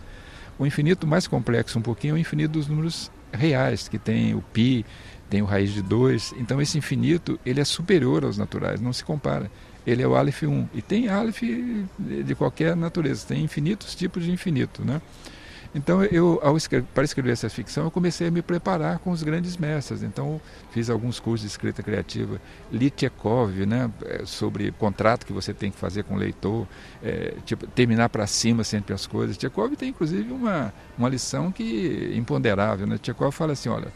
O 0.58 0.66
infinito 0.66 1.06
mais 1.06 1.26
complexo 1.26 1.78
um 1.78 1.82
pouquinho 1.82 2.12
é 2.12 2.14
o 2.14 2.18
infinito 2.18 2.52
dos 2.52 2.68
números 2.68 3.10
reais, 3.32 3.88
que 3.88 3.98
tem 3.98 4.34
o 4.34 4.40
π, 4.40 4.84
tem 5.28 5.42
o 5.42 5.44
raiz 5.44 5.72
de 5.72 5.82
2. 5.82 6.34
Então 6.38 6.60
esse 6.60 6.78
infinito, 6.78 7.38
ele 7.44 7.60
é 7.60 7.64
superior 7.64 8.24
aos 8.24 8.38
naturais, 8.38 8.80
não 8.80 8.92
se 8.92 9.04
compara. 9.04 9.50
Ele 9.86 10.02
é 10.02 10.08
o 10.08 10.14
Aleph 10.14 10.44
1. 10.44 10.68
E 10.72 10.80
tem 10.80 11.08
Aleph 11.08 11.42
de 11.98 12.34
qualquer 12.34 12.74
natureza, 12.76 13.26
tem 13.26 13.42
infinitos 13.42 13.94
tipos 13.94 14.24
de 14.24 14.30
infinito, 14.30 14.84
né? 14.84 15.00
Então, 15.74 16.04
eu, 16.04 16.40
escrever, 16.56 16.86
para 16.94 17.02
escrever 17.02 17.32
essa 17.32 17.50
ficção, 17.50 17.84
eu 17.84 17.90
comecei 17.90 18.28
a 18.28 18.30
me 18.30 18.40
preparar 18.40 19.00
com 19.00 19.10
os 19.10 19.24
grandes 19.24 19.56
mestres. 19.56 20.04
Então, 20.04 20.40
fiz 20.70 20.88
alguns 20.88 21.18
cursos 21.18 21.40
de 21.40 21.48
escrita 21.48 21.82
criativa. 21.82 22.40
Li 22.70 22.90
Tchekov, 22.90 23.66
né, 23.66 23.90
é, 24.04 24.24
sobre 24.24 24.70
contrato 24.70 25.26
que 25.26 25.32
você 25.32 25.52
tem 25.52 25.72
que 25.72 25.76
fazer 25.76 26.04
com 26.04 26.14
o 26.14 26.16
leitor, 26.16 26.66
é, 27.02 27.34
tipo, 27.44 27.66
terminar 27.66 28.08
para 28.08 28.24
cima 28.26 28.62
sempre 28.62 28.94
as 28.94 29.04
coisas. 29.04 29.36
Tchekov 29.36 29.74
tem, 29.74 29.88
inclusive, 29.88 30.32
uma, 30.32 30.72
uma 30.96 31.08
lição 31.08 31.50
que 31.50 32.12
imponderável. 32.16 32.86
Né? 32.86 32.96
Tchekov 32.96 33.32
fala 33.32 33.54
assim, 33.54 33.68
olha, 33.68 33.88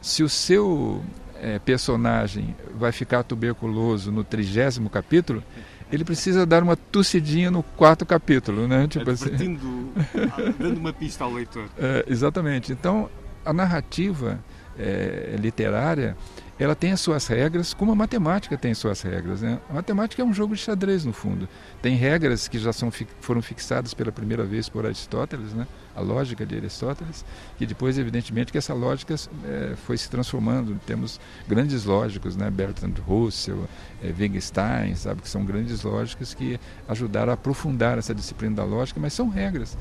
se 0.00 0.24
o 0.24 0.28
seu 0.28 1.00
é, 1.40 1.60
personagem 1.60 2.56
vai 2.74 2.90
ficar 2.90 3.22
tuberculoso 3.22 4.10
no 4.10 4.24
trigésimo 4.24 4.90
capítulo, 4.90 5.42
ele 5.92 6.04
precisa 6.04 6.46
dar 6.46 6.62
uma 6.62 6.74
tossidinha 6.74 7.50
no 7.50 7.62
quarto 7.62 8.06
capítulo, 8.06 8.66
né? 8.66 8.88
Tipo 8.88 9.10
assim. 9.10 9.58
dando 10.58 10.78
uma 10.78 10.92
pista 10.92 11.24
ao 11.24 11.32
leitor. 11.32 11.68
É, 11.78 12.04
exatamente. 12.08 12.72
Então, 12.72 13.10
a 13.44 13.52
narrativa 13.52 14.40
é, 14.78 15.36
literária 15.38 16.16
ela 16.58 16.74
tem 16.74 16.92
as 16.92 17.00
suas 17.00 17.26
regras, 17.26 17.74
como 17.74 17.92
a 17.92 17.94
matemática 17.94 18.56
tem 18.56 18.72
as 18.72 18.78
suas 18.78 19.00
regras. 19.02 19.42
Né? 19.42 19.58
A 19.70 19.74
matemática 19.74 20.22
é 20.22 20.24
um 20.24 20.34
jogo 20.34 20.54
de 20.54 20.60
xadrez, 20.60 21.04
no 21.04 21.12
fundo. 21.12 21.48
Tem 21.80 21.96
regras 21.96 22.48
que 22.48 22.58
já 22.58 22.72
são, 22.72 22.90
foram 23.20 23.42
fixadas 23.42 23.94
pela 23.94 24.12
primeira 24.12 24.44
vez 24.44 24.68
por 24.68 24.84
Aristóteles, 24.84 25.52
né? 25.52 25.66
a 25.94 26.00
lógica 26.00 26.44
de 26.46 26.56
Aristóteles, 26.56 27.24
que 27.58 27.66
depois, 27.66 27.98
evidentemente, 27.98 28.50
que 28.50 28.58
essa 28.58 28.72
lógica 28.72 29.14
é, 29.44 29.74
foi 29.86 29.96
se 29.96 30.08
transformando. 30.08 30.78
Temos 30.86 31.20
grandes 31.46 31.84
lógicos, 31.84 32.36
né? 32.36 32.50
Bertrand 32.50 32.94
Russell, 33.06 33.68
é, 34.02 34.06
Wittgenstein, 34.06 34.94
sabe, 34.94 35.22
que 35.22 35.28
são 35.28 35.44
grandes 35.44 35.82
lógicas 35.82 36.34
que 36.34 36.58
ajudaram 36.88 37.30
a 37.30 37.34
aprofundar 37.34 37.98
essa 37.98 38.14
disciplina 38.14 38.56
da 38.56 38.64
lógica, 38.64 38.98
mas 39.00 39.12
são 39.12 39.28
regras. 39.28 39.76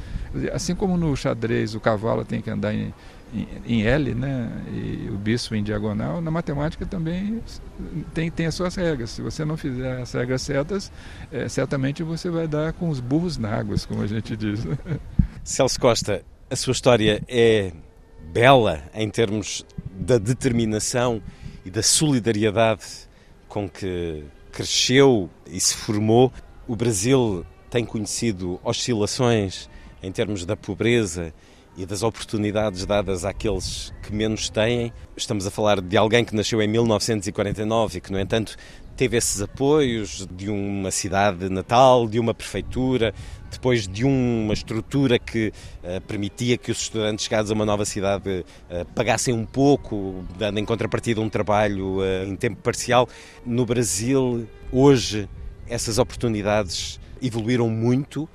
Assim 0.54 0.76
como 0.76 0.98
no 0.98 1.16
xadrez 1.16 1.76
o 1.76 1.80
cavalo 1.80 2.26
tem 2.26 2.42
que 2.42 2.50
andar 2.50 2.74
em 2.74 2.94
em, 3.66 3.84
L, 3.84 4.14
né, 4.14 4.50
e 4.72 5.10
o 5.10 5.18
bispo 5.18 5.56
em 5.56 5.64
diagonal, 5.64 6.22
na 6.22 6.30
matemática 6.30 6.86
também 6.86 7.42
tem, 8.14 8.30
tem 8.30 8.46
as 8.46 8.56
suas 8.56 8.76
regras. 8.76 9.12
Se 9.12 9.22
você 9.22 9.46
não 9.46 9.56
fizer 9.56 10.02
as 10.02 10.12
regras 10.12 10.42
certas, 10.42 10.92
é, 11.32 11.48
certamente 11.48 12.04
você 12.04 12.30
vai 12.30 12.48
dar 12.48 12.74
com 12.74 12.90
os 12.90 13.00
burros 13.00 13.38
na 13.38 13.50
água, 13.50 13.76
como 13.88 14.02
a 14.02 14.08
gente 14.08 14.36
diz. 14.36 14.62
Celso 15.44 15.80
Costa, 15.80 16.24
a 16.50 16.56
sua 16.56 16.72
história 16.72 17.24
é 17.28 17.72
bela 18.34 18.84
em 18.94 19.10
termos 19.10 19.66
da 19.92 20.18
determinação 20.18 21.22
e 21.66 21.70
da 21.70 21.82
solidariedade 21.82 22.86
com 23.48 23.70
que 23.70 24.24
cresceu 24.52 25.30
e 25.48 25.60
se 25.60 25.76
formou. 25.76 26.32
O 26.68 26.76
Brasil 26.76 27.46
tem 27.70 27.86
conhecido 27.86 28.60
oscilações 28.64 29.70
em 30.04 30.12
termos 30.12 30.46
da 30.46 30.58
pobreza 30.58 31.34
e 31.82 31.86
das 31.86 32.04
oportunidades 32.04 32.86
dadas 32.86 33.26
àqueles 33.26 33.92
que 34.04 34.14
menos 34.14 34.52
têm. 34.52 34.94
Estamos 35.18 35.48
a 35.48 35.52
falar 35.52 35.82
de 35.82 35.98
alguém 35.98 36.24
que 36.24 36.36
nasceu 36.36 36.62
em 36.62 36.68
1949 36.68 37.98
e 37.98 38.02
que, 38.02 38.12
no 38.12 38.20
entanto, 38.20 38.56
teve 38.96 39.18
esses 39.18 39.42
apoios 39.42 40.28
de 40.32 40.48
uma 40.48 40.92
cidade 40.92 41.50
natal, 41.50 42.08
de 42.08 42.20
uma 42.20 42.36
prefeitura, 42.36 43.16
depois 43.50 43.88
de 43.88 44.06
uma 44.06 44.54
estrutura 44.54 45.18
que 45.18 45.52
uh, 45.84 46.00
permitia 46.02 46.56
que 46.56 46.72
os 46.72 46.84
estudantes 46.84 47.26
chegados 47.26 47.50
a 47.50 47.54
uma 47.56 47.66
nova 47.66 47.84
cidade 47.84 48.46
uh, 48.70 48.86
pagassem 48.94 49.34
um 49.34 49.46
pouco, 49.46 50.24
dando 50.38 50.60
em 50.60 50.66
contrapartida 50.66 51.20
um 51.20 51.30
trabalho 51.30 51.98
uh, 51.98 52.28
em 52.28 52.36
tempo 52.36 52.62
parcial. 52.62 53.10
No 53.44 53.66
Brasil, 53.66 54.48
hoje, 54.72 55.28
essas 55.68 55.98
oportunidades 55.98 57.00
evoluíram 57.20 57.68
muito 57.72 58.30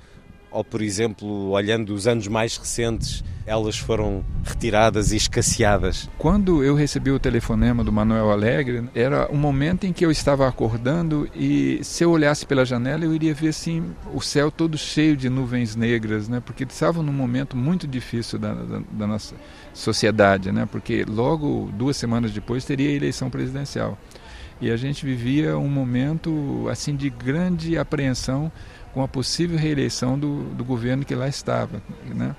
ou, 0.51 0.63
por 0.63 0.81
exemplo, 0.81 1.49
olhando 1.49 1.93
os 1.93 2.07
anos 2.07 2.27
mais 2.27 2.57
recentes, 2.57 3.23
elas 3.47 3.77
foram 3.77 4.25
retiradas 4.43 5.13
e 5.13 5.15
escasseadas? 5.15 6.09
Quando 6.17 6.61
eu 6.61 6.75
recebi 6.75 7.09
o 7.11 7.17
telefonema 7.17 7.81
do 7.81 7.93
Manuel 7.93 8.29
Alegre, 8.29 8.83
era 8.93 9.31
um 9.31 9.37
momento 9.37 9.85
em 9.85 9.93
que 9.93 10.05
eu 10.05 10.11
estava 10.11 10.45
acordando 10.45 11.29
e 11.33 11.79
se 11.81 12.03
eu 12.03 12.11
olhasse 12.11 12.45
pela 12.45 12.65
janela 12.65 13.05
eu 13.05 13.15
iria 13.15 13.33
ver 13.33 13.47
assim 13.47 13.95
o 14.13 14.19
céu 14.19 14.51
todo 14.51 14.77
cheio 14.77 15.15
de 15.15 15.29
nuvens 15.29 15.77
negras, 15.77 16.27
né? 16.27 16.41
Porque 16.45 16.65
estavam 16.65 17.01
num 17.01 17.13
momento 17.13 17.55
muito 17.55 17.87
difícil 17.87 18.37
da, 18.37 18.53
da, 18.53 18.81
da 18.91 19.07
nossa 19.07 19.33
sociedade, 19.73 20.51
né? 20.51 20.67
Porque 20.69 21.05
logo 21.07 21.71
duas 21.73 21.95
semanas 21.95 22.31
depois 22.33 22.65
teria 22.65 22.89
a 22.89 22.93
eleição 22.93 23.29
presidencial 23.29 23.97
e 24.59 24.69
a 24.69 24.75
gente 24.75 25.05
vivia 25.05 25.57
um 25.57 25.69
momento 25.69 26.67
assim 26.69 26.97
de 26.97 27.09
grande 27.09 27.77
apreensão 27.77 28.51
com 28.93 29.01
a 29.01 29.07
possível 29.07 29.57
reeleição 29.57 30.19
do, 30.19 30.43
do 30.53 30.65
governo 30.65 31.05
que 31.05 31.15
lá 31.15 31.29
estava, 31.29 31.81
né? 32.13 32.35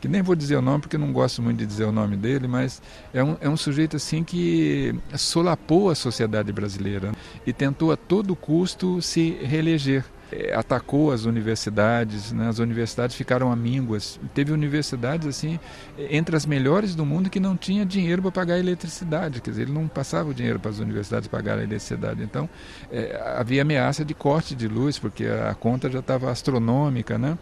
Que 0.00 0.08
nem 0.08 0.22
vou 0.22 0.34
dizer 0.34 0.56
o 0.56 0.62
nome 0.62 0.80
porque 0.80 0.98
não 0.98 1.12
gosto 1.12 1.42
muito 1.42 1.58
de 1.58 1.66
dizer 1.66 1.84
o 1.84 1.92
nome 1.92 2.16
dele, 2.16 2.46
mas 2.46 2.82
é 3.12 3.22
um, 3.22 3.36
é 3.40 3.48
um 3.48 3.56
sujeito 3.56 3.96
assim 3.96 4.22
que 4.22 4.94
solapou 5.16 5.90
a 5.90 5.94
sociedade 5.94 6.52
brasileira 6.52 7.12
e 7.46 7.52
tentou 7.52 7.92
a 7.92 7.96
todo 7.96 8.36
custo 8.36 9.00
se 9.00 9.30
reeleger. 9.42 10.04
É, 10.32 10.56
atacou 10.56 11.12
as 11.12 11.24
universidades, 11.24 12.32
né? 12.32 12.48
as 12.48 12.58
universidades 12.58 13.14
ficaram 13.14 13.52
amínguas. 13.52 14.18
Teve 14.34 14.50
universidades 14.50 15.28
assim 15.28 15.60
entre 15.96 16.34
as 16.34 16.44
melhores 16.44 16.96
do 16.96 17.06
mundo 17.06 17.30
que 17.30 17.38
não 17.38 17.56
tinha 17.56 17.86
dinheiro 17.86 18.20
para 18.22 18.32
pagar 18.32 18.54
a 18.54 18.58
eletricidade, 18.58 19.40
quer 19.40 19.50
dizer, 19.50 19.62
ele 19.62 19.72
não 19.72 19.86
passava 19.86 20.28
o 20.30 20.34
dinheiro 20.34 20.58
para 20.58 20.72
as 20.72 20.80
universidades 20.80 21.28
pagar 21.28 21.58
a 21.58 21.62
eletricidade. 21.62 22.24
Então 22.24 22.50
é, 22.90 23.16
havia 23.36 23.62
ameaça 23.62 24.04
de 24.04 24.14
corte 24.14 24.56
de 24.56 24.66
luz 24.66 24.98
porque 24.98 25.26
a 25.26 25.54
conta 25.54 25.88
já 25.88 26.00
estava 26.00 26.28
astronômica, 26.28 27.16
né? 27.16 27.38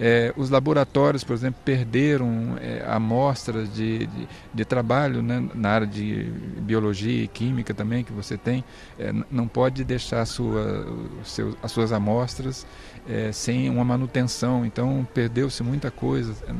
É, 0.00 0.32
os 0.36 0.48
laboratórios, 0.48 1.24
por 1.24 1.32
exemplo, 1.34 1.60
perderam 1.64 2.56
é, 2.60 2.84
amostras 2.86 3.72
de, 3.74 4.06
de, 4.06 4.28
de 4.54 4.64
trabalho 4.64 5.22
né, 5.22 5.44
na 5.54 5.70
área 5.70 5.86
de 5.86 6.22
biologia 6.60 7.24
e 7.24 7.26
química 7.26 7.74
também 7.74 8.04
que 8.04 8.12
você 8.12 8.36
tem. 8.36 8.62
É, 8.96 9.12
não 9.28 9.48
pode 9.48 9.82
deixar 9.82 10.24
sua, 10.24 10.86
seu, 11.24 11.56
as 11.60 11.72
suas 11.72 11.92
amostras 11.92 12.64
é, 13.08 13.32
sem 13.32 13.68
uma 13.68 13.84
manutenção. 13.84 14.64
Então, 14.64 15.06
perdeu-se 15.12 15.64
muita 15.64 15.90
coisa 15.90 16.32
né, 16.46 16.54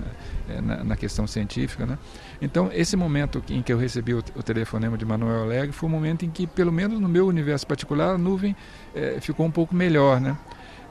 é, 0.48 0.60
na, 0.60 0.82
na, 0.82 0.96
questão 0.96 1.24
científica. 1.24 1.86
Né? 1.86 1.96
Então, 2.42 2.70
esse 2.72 2.96
momento 2.96 3.40
em 3.48 3.62
que 3.62 3.72
eu 3.72 3.78
recebi 3.78 4.14
o, 4.14 4.18
o, 4.18 4.42
telefonema 4.42 4.98
de 4.98 5.04
Manuel 5.04 5.42
Alegre 5.42 5.70
foi 5.70 5.88
um 5.88 5.92
momento 5.92 6.24
em 6.24 6.30
que, 6.30 6.44
pelo 6.44 6.72
menos 6.72 6.98
no 6.98 7.08
meu 7.08 7.28
universo 7.28 7.66
particular, 7.68 8.14
a 8.14 8.18
nuvem 8.18 8.56
é, 8.94 9.18
ficou 9.20 9.46
um 9.46 9.50
pouco 9.50 9.76
melhor. 9.76 10.20
Né? 10.20 10.36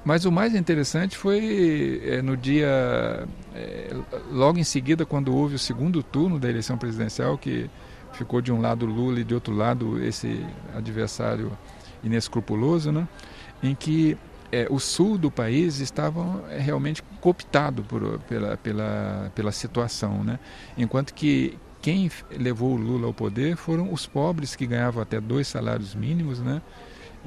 Mas 0.08 0.24
o 0.24 0.32
mais 0.32 0.56
interessante 0.56 1.18
foi 1.18 2.02
é, 2.06 2.22
no 2.22 2.38
dia, 2.38 3.28
é, 3.54 3.94
logo 4.32 4.58
em 4.58 4.64
seguida, 4.64 5.06
quando 5.06 5.36
houve 5.36 5.56
o 5.56 5.60
segundo 5.60 6.02
turno 6.02 6.40
da 6.40 6.48
eleição 6.48 6.78
presidencial, 6.78 7.38
que 7.38 7.70
ficou 8.14 8.40
de 8.40 8.50
um 8.50 8.62
lado 8.62 8.86
Lula 8.86 9.20
e 9.20 9.26
de 9.26 9.34
outro 9.34 9.54
lado 9.54 10.02
esse 10.02 10.46
adversário 10.74 11.52
inescrupuloso, 12.02 12.90
né? 12.90 13.06
em 13.62 13.76
que 13.76 14.18
é, 14.50 14.66
o 14.70 14.80
sul 14.80 15.18
do 15.18 15.30
país 15.30 15.82
estava 15.82 16.42
realmente 16.58 17.04
cooptado 17.20 17.84
por, 17.84 18.18
pela, 18.20 18.56
pela, 18.56 19.30
pela 19.36 19.52
situação, 19.52 20.24
né? 20.24 20.40
enquanto 20.78 21.14
que 21.14 21.60
quem 21.82 22.10
levou 22.32 22.76
o 22.76 22.78
Lula 22.78 23.08
ao 23.08 23.14
poder 23.14 23.58
foram 23.58 23.92
os 23.92 24.06
pobres 24.08 24.56
que 24.56 24.66
ganhavam 24.66 25.04
até 25.04 25.20
dois 25.20 25.50
salários 25.50 25.94
mínimos, 25.94 26.40
né? 26.40 26.62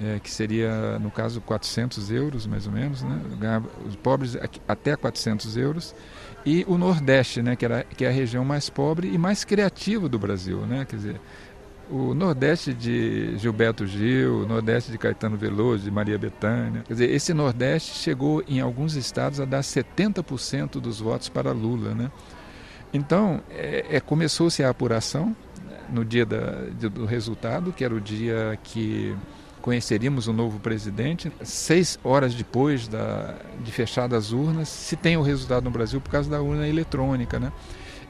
É, 0.02 0.19
que 0.19 0.30
seria, 0.30 0.99
no 0.99 1.11
caso, 1.11 1.40
400 1.42 2.11
euros, 2.11 2.47
mais 2.47 2.66
ou 2.66 2.73
menos, 2.73 3.02
né? 3.02 3.62
os 3.87 3.97
pobres 3.97 4.37
até 4.66 4.97
400 4.97 5.57
euros, 5.57 5.95
e 6.45 6.64
o 6.66 6.78
Nordeste, 6.78 7.42
né? 7.42 7.54
que, 7.54 7.64
era, 7.64 7.85
que 7.85 8.04
é 8.04 8.09
a 8.09 8.12
região 8.12 8.45
mais 8.45 8.71
pobre 8.71 9.12
e 9.12 9.19
mais 9.19 9.45
criativa 9.45 10.09
do 10.09 10.19
Brasil. 10.19 10.61
Né? 10.66 10.87
Quer 10.88 10.97
dizer, 10.97 11.21
o 11.90 12.14
Nordeste 12.14 12.73
de 12.73 13.37
Gilberto 13.37 13.87
Gil, 13.87 14.45
o 14.45 14.47
Nordeste 14.47 14.90
de 14.90 14.97
Caetano 14.97 15.37
Veloso, 15.37 15.85
de 15.85 15.90
Maria 15.90 16.16
Bethânia. 16.16 16.83
Quer 16.87 16.92
dizer, 16.95 17.11
esse 17.11 17.35
Nordeste 17.35 17.99
chegou 17.99 18.42
em 18.49 18.61
alguns 18.61 18.95
estados 18.95 19.38
a 19.38 19.45
dar 19.45 19.61
70% 19.61 20.80
dos 20.80 21.00
votos 21.00 21.28
para 21.28 21.52
Lula. 21.52 21.95
Né? 21.95 22.11
Então, 22.92 23.42
é, 23.50 23.85
é 23.90 24.00
começou-se 24.00 24.62
a 24.62 24.71
apuração 24.71 25.37
no 25.90 26.04
dia 26.04 26.25
da, 26.25 26.62
do 26.88 27.04
resultado, 27.04 27.73
que 27.73 27.85
era 27.85 27.92
o 27.95 28.00
dia 28.00 28.59
que 28.62 29.14
conheceríamos 29.60 30.26
o 30.26 30.32
novo 30.32 30.58
presidente. 30.58 31.32
Seis 31.42 31.98
horas 32.02 32.34
depois 32.34 32.88
da, 32.88 33.36
de 33.62 33.70
fechadas 33.70 34.26
as 34.26 34.32
urnas, 34.32 34.68
se 34.68 34.96
tem 34.96 35.16
o 35.16 35.22
resultado 35.22 35.64
no 35.64 35.70
Brasil 35.70 36.00
por 36.00 36.10
causa 36.10 36.30
da 36.30 36.40
urna 36.40 36.66
eletrônica, 36.66 37.38
né? 37.38 37.52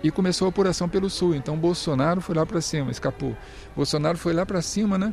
E 0.03 0.11
começou 0.11 0.47
a 0.47 0.49
apuração 0.49 0.89
pelo 0.89 1.11
Sul. 1.11 1.35
Então 1.35 1.57
Bolsonaro 1.57 2.21
foi 2.21 2.35
lá 2.35 2.47
para 2.47 2.61
cima, 2.61 2.91
escapou. 2.91 3.37
Bolsonaro 3.77 4.17
foi 4.17 4.33
lá 4.33 4.47
para 4.47 4.63
cima, 4.63 4.97
né? 4.97 5.13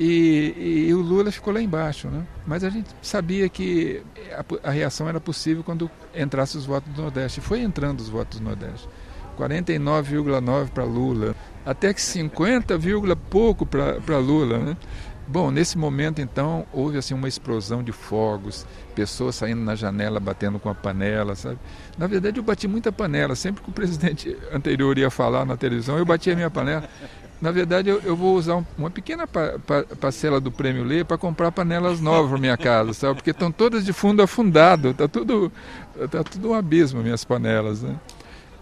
E, 0.00 0.86
e, 0.88 0.94
o 0.94 1.00
Lula 1.00 1.30
ficou 1.30 1.52
lá 1.52 1.60
embaixo, 1.60 2.08
né? 2.08 2.26
Mas 2.46 2.64
a 2.64 2.70
gente 2.70 2.88
sabia 3.02 3.48
que 3.48 4.02
a, 4.32 4.68
a 4.68 4.72
reação 4.72 5.08
era 5.08 5.20
possível 5.20 5.62
quando 5.62 5.90
entrasse 6.14 6.56
os 6.56 6.64
votos 6.64 6.92
do 6.92 7.02
Nordeste. 7.02 7.40
Foi 7.40 7.60
entrando 7.60 8.00
os 8.00 8.08
votos 8.08 8.40
do 8.40 8.44
Nordeste. 8.44 8.88
49,9 9.38 10.70
para 10.70 10.84
Lula, 10.84 11.34
até 11.64 11.92
que 11.92 12.00
50, 12.00 12.78
pouco 13.30 13.64
para 13.64 14.18
Lula, 14.18 14.58
né? 14.58 14.76
Bom, 15.26 15.50
nesse 15.50 15.78
momento 15.78 16.20
então 16.20 16.66
houve 16.72 16.98
assim 16.98 17.14
uma 17.14 17.28
explosão 17.28 17.82
de 17.82 17.92
fogos, 17.92 18.66
pessoas 18.94 19.36
saindo 19.36 19.62
na 19.62 19.74
janela 19.74 20.18
batendo 20.18 20.58
com 20.58 20.68
a 20.68 20.74
panela, 20.74 21.34
sabe? 21.34 21.58
Na 21.96 22.06
verdade 22.06 22.38
eu 22.38 22.42
bati 22.42 22.66
muita 22.66 22.90
panela, 22.90 23.34
sempre 23.34 23.62
que 23.62 23.70
o 23.70 23.72
presidente 23.72 24.36
anterior 24.52 24.98
ia 24.98 25.10
falar 25.10 25.44
na 25.44 25.56
televisão 25.56 25.96
eu 25.96 26.04
batia 26.04 26.32
a 26.32 26.36
minha 26.36 26.50
panela. 26.50 26.88
Na 27.40 27.50
verdade 27.50 27.88
eu, 27.88 28.00
eu 28.04 28.16
vou 28.16 28.36
usar 28.36 28.56
um, 28.56 28.64
uma 28.76 28.90
pequena 28.90 29.26
pa, 29.26 29.58
pa, 29.66 29.84
parcela 30.00 30.40
do 30.40 30.50
prêmio 30.50 30.84
Lê 30.84 31.02
para 31.02 31.18
comprar 31.18 31.50
panelas 31.50 32.00
novas 32.00 32.30
para 32.30 32.38
minha 32.38 32.56
casa, 32.56 32.92
sabe? 32.92 33.14
Porque 33.14 33.30
estão 33.30 33.50
todas 33.50 33.84
de 33.84 33.92
fundo 33.92 34.22
afundado, 34.22 34.92
tá 34.92 35.08
tudo 35.08 35.50
tá 36.10 36.22
tudo 36.24 36.50
um 36.50 36.54
abismo 36.54 37.02
minhas 37.02 37.24
panelas, 37.24 37.82
né? 37.82 37.96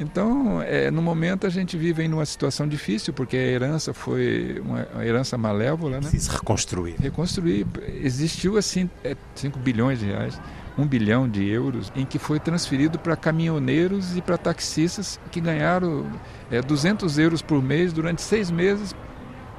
Então, 0.01 0.63
é, 0.63 0.91
no 0.91 1.03
momento 1.03 1.47
a 1.47 1.51
gente 1.51 1.77
vive 1.77 2.03
em 2.03 2.11
uma 2.11 2.25
situação 2.25 2.67
difícil, 2.67 3.13
porque 3.13 3.37
a 3.37 3.41
herança 3.41 3.93
foi 3.93 4.59
uma, 4.65 4.89
uma 4.95 5.05
herança 5.05 5.37
malévola. 5.37 6.01
Né? 6.01 6.09
Precisa 6.09 6.33
reconstruir. 6.33 6.97
Reconstruir. 6.99 7.67
Existiu, 8.03 8.57
assim, 8.57 8.89
é, 9.05 9.15
5 9.35 9.59
bilhões 9.59 9.99
de 9.99 10.07
reais, 10.07 10.41
1 10.79 10.87
bilhão 10.87 11.29
de 11.29 11.47
euros, 11.47 11.93
em 11.95 12.07
que 12.07 12.19
foi 12.19 12.41
transferido 12.41 12.99
para 12.99 13.15
caminhoneiros 13.15 14.17
e 14.17 14.23
para 14.23 14.39
taxistas 14.39 15.21
que 15.31 15.39
ganharam 15.39 16.07
é, 16.51 16.63
200 16.63 17.19
euros 17.19 17.43
por 17.43 17.63
mês 17.63 17.93
durante 17.93 18.23
seis 18.23 18.51
meses 18.51 18.95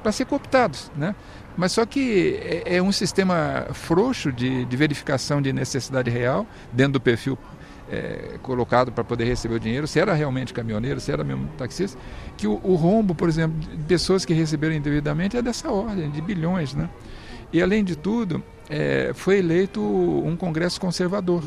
para 0.02 0.10
ser 0.10 0.24
cooptados, 0.24 0.90
né? 0.96 1.14
Mas 1.56 1.70
só 1.70 1.86
que 1.86 2.40
é, 2.42 2.78
é 2.78 2.82
um 2.82 2.90
sistema 2.90 3.68
frouxo 3.72 4.32
de, 4.32 4.64
de 4.64 4.76
verificação 4.76 5.40
de 5.40 5.52
necessidade 5.52 6.10
real 6.10 6.44
dentro 6.72 6.94
do 6.94 7.00
perfil 7.00 7.38
é, 7.90 8.38
colocado 8.42 8.92
para 8.92 9.04
poder 9.04 9.24
receber 9.24 9.54
o 9.54 9.60
dinheiro, 9.60 9.86
se 9.86 9.98
era 9.98 10.14
realmente 10.14 10.52
caminhoneiro, 10.52 11.00
se 11.00 11.10
era 11.12 11.24
mesmo 11.24 11.48
taxista, 11.58 11.98
que 12.36 12.46
o, 12.46 12.60
o, 12.62 12.74
rombo, 12.74 13.14
por 13.14 13.28
exemplo, 13.28 13.58
de 13.58 13.84
pessoas 13.84 14.24
que 14.24 14.32
receberam 14.32 14.74
indevidamente 14.74 15.36
é 15.36 15.42
dessa 15.42 15.70
ordem, 15.70 16.10
de 16.10 16.20
bilhões. 16.20 16.74
Né? 16.74 16.88
E, 17.52 17.60
além 17.60 17.84
de 17.84 17.96
tudo, 17.96 18.42
é, 18.68 19.12
foi 19.14 19.38
eleito 19.38 19.80
um 19.80 20.36
Congresso 20.36 20.80
conservador. 20.80 21.42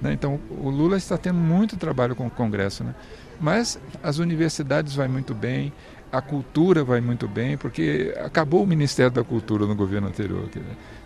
Né? 0.00 0.12
Então, 0.12 0.40
o 0.50 0.70
Lula 0.70 0.96
está 0.96 1.18
tendo 1.18 1.38
muito 1.38 1.76
trabalho 1.76 2.14
com 2.14 2.26
o 2.26 2.30
Congresso. 2.30 2.84
Né? 2.84 2.94
Mas 3.40 3.80
as 4.02 4.18
universidades 4.18 4.94
vai 4.94 5.08
muito 5.08 5.34
bem, 5.34 5.72
a 6.12 6.20
cultura 6.20 6.82
vai 6.82 7.00
muito 7.00 7.28
bem, 7.28 7.56
porque 7.56 8.14
acabou 8.18 8.64
o 8.64 8.66
Ministério 8.66 9.12
da 9.12 9.22
Cultura 9.22 9.66
no 9.66 9.74
governo 9.74 10.08
anterior. 10.08 10.48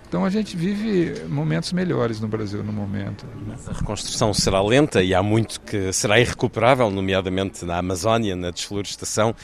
Então 0.08 0.24
a 0.24 0.30
gente 0.30 0.56
vive 0.56 1.26
momentos 1.28 1.72
melhores 1.72 2.20
no 2.20 2.28
Brasil 2.28 2.62
no 2.62 2.72
momento. 2.72 3.26
Mas 3.46 3.68
a 3.68 3.72
reconstrução 3.72 4.32
será 4.32 4.62
lenta 4.62 5.02
e 5.02 5.14
há 5.14 5.22
muito 5.22 5.60
que 5.60 5.92
será 5.92 6.20
irrecuperável, 6.20 6.90
nomeadamente 6.90 7.64
na 7.64 7.78
Amazónia, 7.78 8.36
na 8.36 8.50
desflorestação 8.50 9.34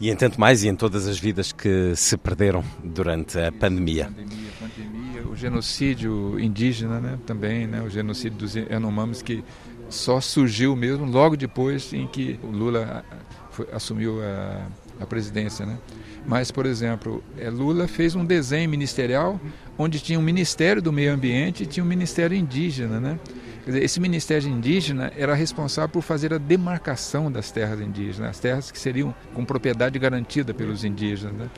e 0.00 0.10
em 0.10 0.16
tanto 0.16 0.40
mais 0.40 0.64
e 0.64 0.68
em 0.68 0.74
todas 0.74 1.06
as 1.06 1.18
vidas 1.18 1.52
que 1.52 1.94
se 1.94 2.16
perderam 2.16 2.64
durante 2.82 3.38
a 3.38 3.52
pandemia. 3.52 4.06
pandemia, 4.06 4.50
pandemia 4.58 5.00
o 5.30 5.36
genocídio 5.36 6.38
indígena 6.40 7.00
né, 7.00 7.18
também, 7.24 7.66
né, 7.66 7.80
o 7.82 7.88
genocídio 7.88 8.38
dos 8.38 8.54
Yanomamis 8.56 9.22
que 9.22 9.44
só 9.88 10.20
surgiu 10.20 10.74
mesmo 10.74 11.04
logo 11.04 11.36
depois 11.36 11.92
em 11.92 12.06
que 12.06 12.38
o 12.42 12.48
Lula 12.48 13.04
foi, 13.50 13.68
assumiu 13.72 14.22
a, 14.22 14.66
a 15.00 15.06
presidência. 15.06 15.66
Né? 15.66 15.78
Mas, 16.26 16.50
por 16.50 16.66
exemplo, 16.66 17.22
é, 17.38 17.48
Lula 17.50 17.88
fez 17.88 18.14
um 18.14 18.24
desenho 18.24 18.68
ministerial 18.68 19.40
onde 19.78 20.00
tinha 20.00 20.18
um 20.18 20.22
Ministério 20.22 20.82
do 20.82 20.92
Meio 20.92 21.12
Ambiente 21.12 21.62
e 21.62 21.66
tinha 21.66 21.82
um 21.82 21.86
Ministério 21.86 22.36
Indígena. 22.36 23.00
Né? 23.00 23.18
Dizer, 23.64 23.82
esse 23.82 24.00
Ministério 24.00 24.48
Indígena 24.48 25.12
era 25.16 25.34
responsável 25.34 25.88
por 25.88 26.02
fazer 26.02 26.32
a 26.32 26.38
demarcação 26.38 27.30
das 27.30 27.50
terras 27.50 27.80
indígenas, 27.80 28.30
as 28.30 28.40
terras 28.40 28.70
que 28.70 28.78
seriam 28.78 29.14
com 29.34 29.44
propriedade 29.44 29.98
garantida 29.98 30.52
pelos 30.52 30.84
indígenas. 30.84 31.34
Né? 31.34 31.50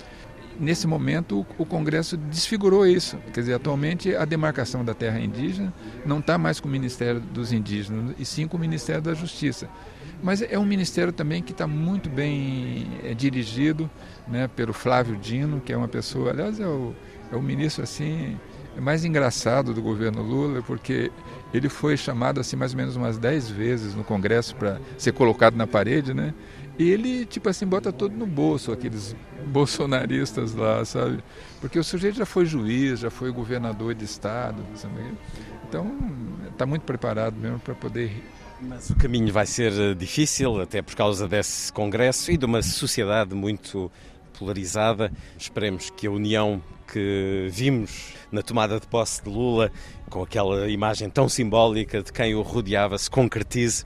Nesse 0.61 0.87
momento, 0.87 1.47
o 1.59 1.65
Congresso 1.65 2.17
desfigurou 2.17 2.87
isso. 2.87 3.17
Quer 3.33 3.41
dizer, 3.41 3.55
atualmente 3.55 4.15
a 4.15 4.25
demarcação 4.25 4.85
da 4.85 4.95
terra 4.95 5.19
indígena 5.19 5.73
não 6.05 6.19
está 6.19 6.37
mais 6.37 6.61
com 6.61 6.69
o 6.69 6.71
Ministério 6.71 7.21
dos 7.21 7.53
Indígenas, 7.53 8.15
e 8.19 8.25
sim 8.25 8.47
com 8.47 8.57
o 8.57 8.61
Ministério 8.61 9.03
da 9.03 9.15
Justiça. 9.15 9.69
Mas 10.23 10.41
é 10.41 10.59
um 10.59 10.65
ministério 10.65 11.13
também 11.13 11.43
que 11.43 11.51
está 11.51 11.67
muito 11.67 12.09
bem 12.09 12.87
é, 13.03 13.13
dirigido 13.13 13.91
né, 14.29 14.47
pelo 14.47 14.73
Flávio 14.73 15.17
Dino, 15.17 15.61
que 15.61 15.73
é 15.73 15.77
uma 15.77 15.89
pessoa, 15.89 16.31
aliás, 16.31 16.61
é 16.61 16.67
o, 16.67 16.95
é 17.33 17.35
o 17.35 17.43
ministro 17.43 17.83
assim 17.83 18.39
mais 18.81 19.05
engraçado 19.05 19.75
do 19.75 19.83
governo 19.83 20.23
Lula, 20.23 20.63
porque 20.63 21.11
ele 21.53 21.69
foi 21.69 21.97
chamado 21.97 22.41
assim 22.41 22.57
mais 22.57 22.73
ou 22.73 22.79
menos 22.79 22.97
umas 22.97 23.19
dez 23.19 23.49
vezes 23.51 23.95
no 23.95 24.05
Congresso 24.05 24.57
para 24.57 24.81
ser 24.97 25.13
colocado 25.13 25.57
na 25.57 25.67
parede, 25.67 26.15
né? 26.15 26.33
Ele, 26.79 27.27
tipo 27.27 27.49
assim, 27.49 27.67
bota 27.67 27.93
tudo 27.93 28.17
no 28.17 28.27
bolso, 28.27 28.73
aqueles 28.73 29.15
bolsonaristas 29.47 30.55
lá, 30.55 30.85
sabe? 30.85 31.23
Porque 31.61 31.79
o 31.79 31.85
sujeito 31.85 32.17
já 32.17 32.27
foi 32.27 32.47
juiz, 32.47 33.01
já 33.01 33.11
foi 33.11 33.31
governador 33.31 33.95
de 33.95 34.05
estado, 34.05 34.65
sabe? 34.75 34.95
Então, 35.69 35.95
está 36.51 36.65
muito 36.65 36.83
preparado 36.83 37.37
mesmo 37.37 37.59
para 37.59 37.75
poder 37.75 38.11
mas 38.65 38.91
o 38.91 38.95
caminho 38.95 39.33
vai 39.33 39.45
ser 39.45 39.73
eh, 39.73 39.93
difícil, 39.93 40.61
até 40.61 40.81
por 40.81 40.95
causa 40.95 41.27
desse 41.27 41.73
Congresso 41.73 42.31
e 42.31 42.37
de 42.37 42.45
uma 42.45 42.63
sociedade 42.63 43.35
muito 43.35 43.91
polarizada. 44.39 45.11
Esperemos 45.37 45.91
que 45.91 46.07
a 46.07 46.11
união 46.11 46.63
que 46.87 47.49
vimos 47.51 48.15
na 48.31 48.41
tomada 48.43 48.79
de 48.79 48.87
posse 48.87 49.23
de 49.23 49.29
Lula, 49.29 49.73
com 50.09 50.23
aquela 50.23 50.69
imagem 50.69 51.11
tão 51.11 51.29
simbólica 51.29 52.03
de 52.03 52.13
quem 52.13 52.35
o 52.35 52.43
rodeava, 52.43 52.97
se 52.99 53.11
concretize. 53.11 53.85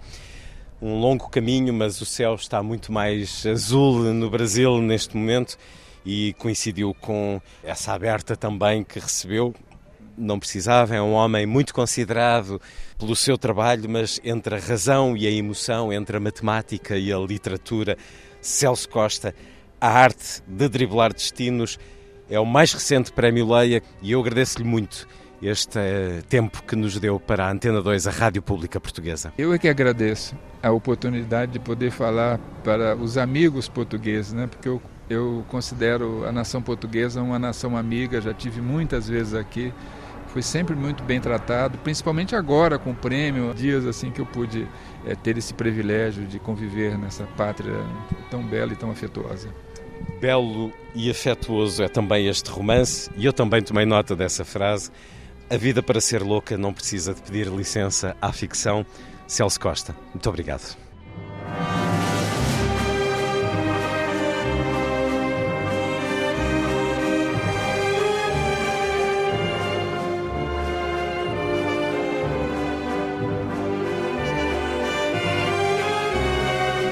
Um 0.81 0.99
longo 1.01 1.31
caminho, 1.31 1.73
mas 1.73 2.03
o 2.03 2.05
céu 2.05 2.35
está 2.35 2.63
muito 2.63 2.93
mais 2.93 3.47
azul 3.47 4.13
no 4.13 4.29
Brasil 4.29 4.79
neste 4.83 5.17
momento 5.17 5.57
e 6.05 6.35
coincidiu 6.35 6.95
com 7.01 7.41
essa 7.65 7.95
aberta 7.95 8.37
também 8.37 8.85
que 8.85 9.01
recebeu. 9.01 9.55
Não 10.19 10.39
precisava, 10.39 10.95
é 10.95 11.01
um 11.01 11.15
homem 11.15 11.47
muito 11.47 11.73
considerado 11.73 12.61
pelo 12.99 13.17
seu 13.17 13.39
trabalho, 13.39 13.89
mas 13.89 14.21
entre 14.23 14.55
a 14.55 14.59
razão 14.59 15.17
e 15.17 15.27
a 15.27 15.31
emoção, 15.31 15.91
entre 15.91 16.19
a 16.19 16.21
matemática 16.21 16.99
e 16.99 17.11
a 17.11 17.19
literatura, 17.19 17.97
Celso 18.43 18.87
Costa, 18.89 19.35
a 19.81 19.89
arte 19.89 20.43
de 20.47 20.69
driblar 20.69 21.13
destinos, 21.13 21.79
é 22.29 22.39
o 22.39 22.45
mais 22.45 22.75
recente 22.75 23.11
prémio 23.13 23.51
Leia 23.51 23.83
e 24.03 24.13
eu 24.13 24.21
agradeço-lhe 24.21 24.65
muito 24.65 25.09
este 25.43 25.79
eh, 25.79 26.23
tempo 26.29 26.63
que 26.63 26.75
nos 26.75 26.99
deu 26.99 27.21
para 27.21 27.47
a 27.47 27.51
Antena 27.51 27.83
2, 27.83 28.07
a 28.07 28.11
Rádio 28.11 28.43
Pública 28.43 28.81
Portuguesa. 28.81 29.33
Eu 29.37 29.53
é 29.53 29.59
que 29.59 29.69
agradeço 29.69 30.35
a 30.63 30.71
oportunidade 30.71 31.53
de 31.53 31.59
poder 31.59 31.91
falar 31.91 32.39
para 32.65 32.97
os 32.97 33.19
amigos 33.19 33.69
portugueses, 33.69 34.33
né? 34.33 34.47
porque 34.47 34.69
eu, 34.69 34.81
eu 35.09 35.45
considero 35.49 36.25
a 36.27 36.33
nação 36.33 36.63
portuguesa 36.63 37.23
uma 37.23 37.39
nação 37.39 37.77
amiga, 37.77 38.21
já 38.21 38.33
tive 38.35 38.61
muitas 38.61 39.09
vezes 39.09 39.35
aqui 39.35 39.73
Fui 40.37 40.43
sempre 40.43 40.77
muito 40.77 41.03
bem 41.03 41.19
tratado, 41.19 41.79
principalmente 41.79 42.37
agora 42.37 42.79
com 42.79 42.91
o 42.91 42.95
prêmio, 42.95 43.55
dias 43.55 43.87
assim 43.87 44.11
que 44.11 44.21
eu 44.21 44.27
pude 44.27 44.69
é, 45.07 45.15
ter 45.15 45.39
esse 45.39 45.55
privilégio 45.55 46.27
de 46.27 46.39
conviver 46.39 46.99
nessa 46.99 47.25
pátria 47.25 47.73
tão 48.31 48.43
bela 48.43 48.71
e 48.71 48.77
tão 48.77 48.91
afetuosa. 48.91 49.49
Belo 50.21 50.71
e 50.95 51.11
afetuoso 51.11 51.83
é 51.83 51.89
também 51.89 52.27
este 52.29 52.51
romance, 52.51 53.11
e 53.17 53.25
eu 53.25 53.33
também 53.33 53.63
tomei 53.63 53.87
nota 53.87 54.15
dessa 54.15 54.45
frase. 54.45 54.91
A 55.49 55.57
vida 55.57 55.81
para 55.81 56.01
ser 56.01 56.23
louca 56.23 56.59
não 56.59 56.75
precisa 56.75 57.15
de 57.15 57.23
pedir 57.23 57.47
licença 57.47 58.17
à 58.21 58.33
ficção. 58.33 58.85
Celso 59.29 59.61
Costa, 59.61 59.97
muito 60.13 60.29
obrigado. 60.29 60.77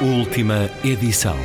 Última 0.01 0.71
edição. 0.85 1.37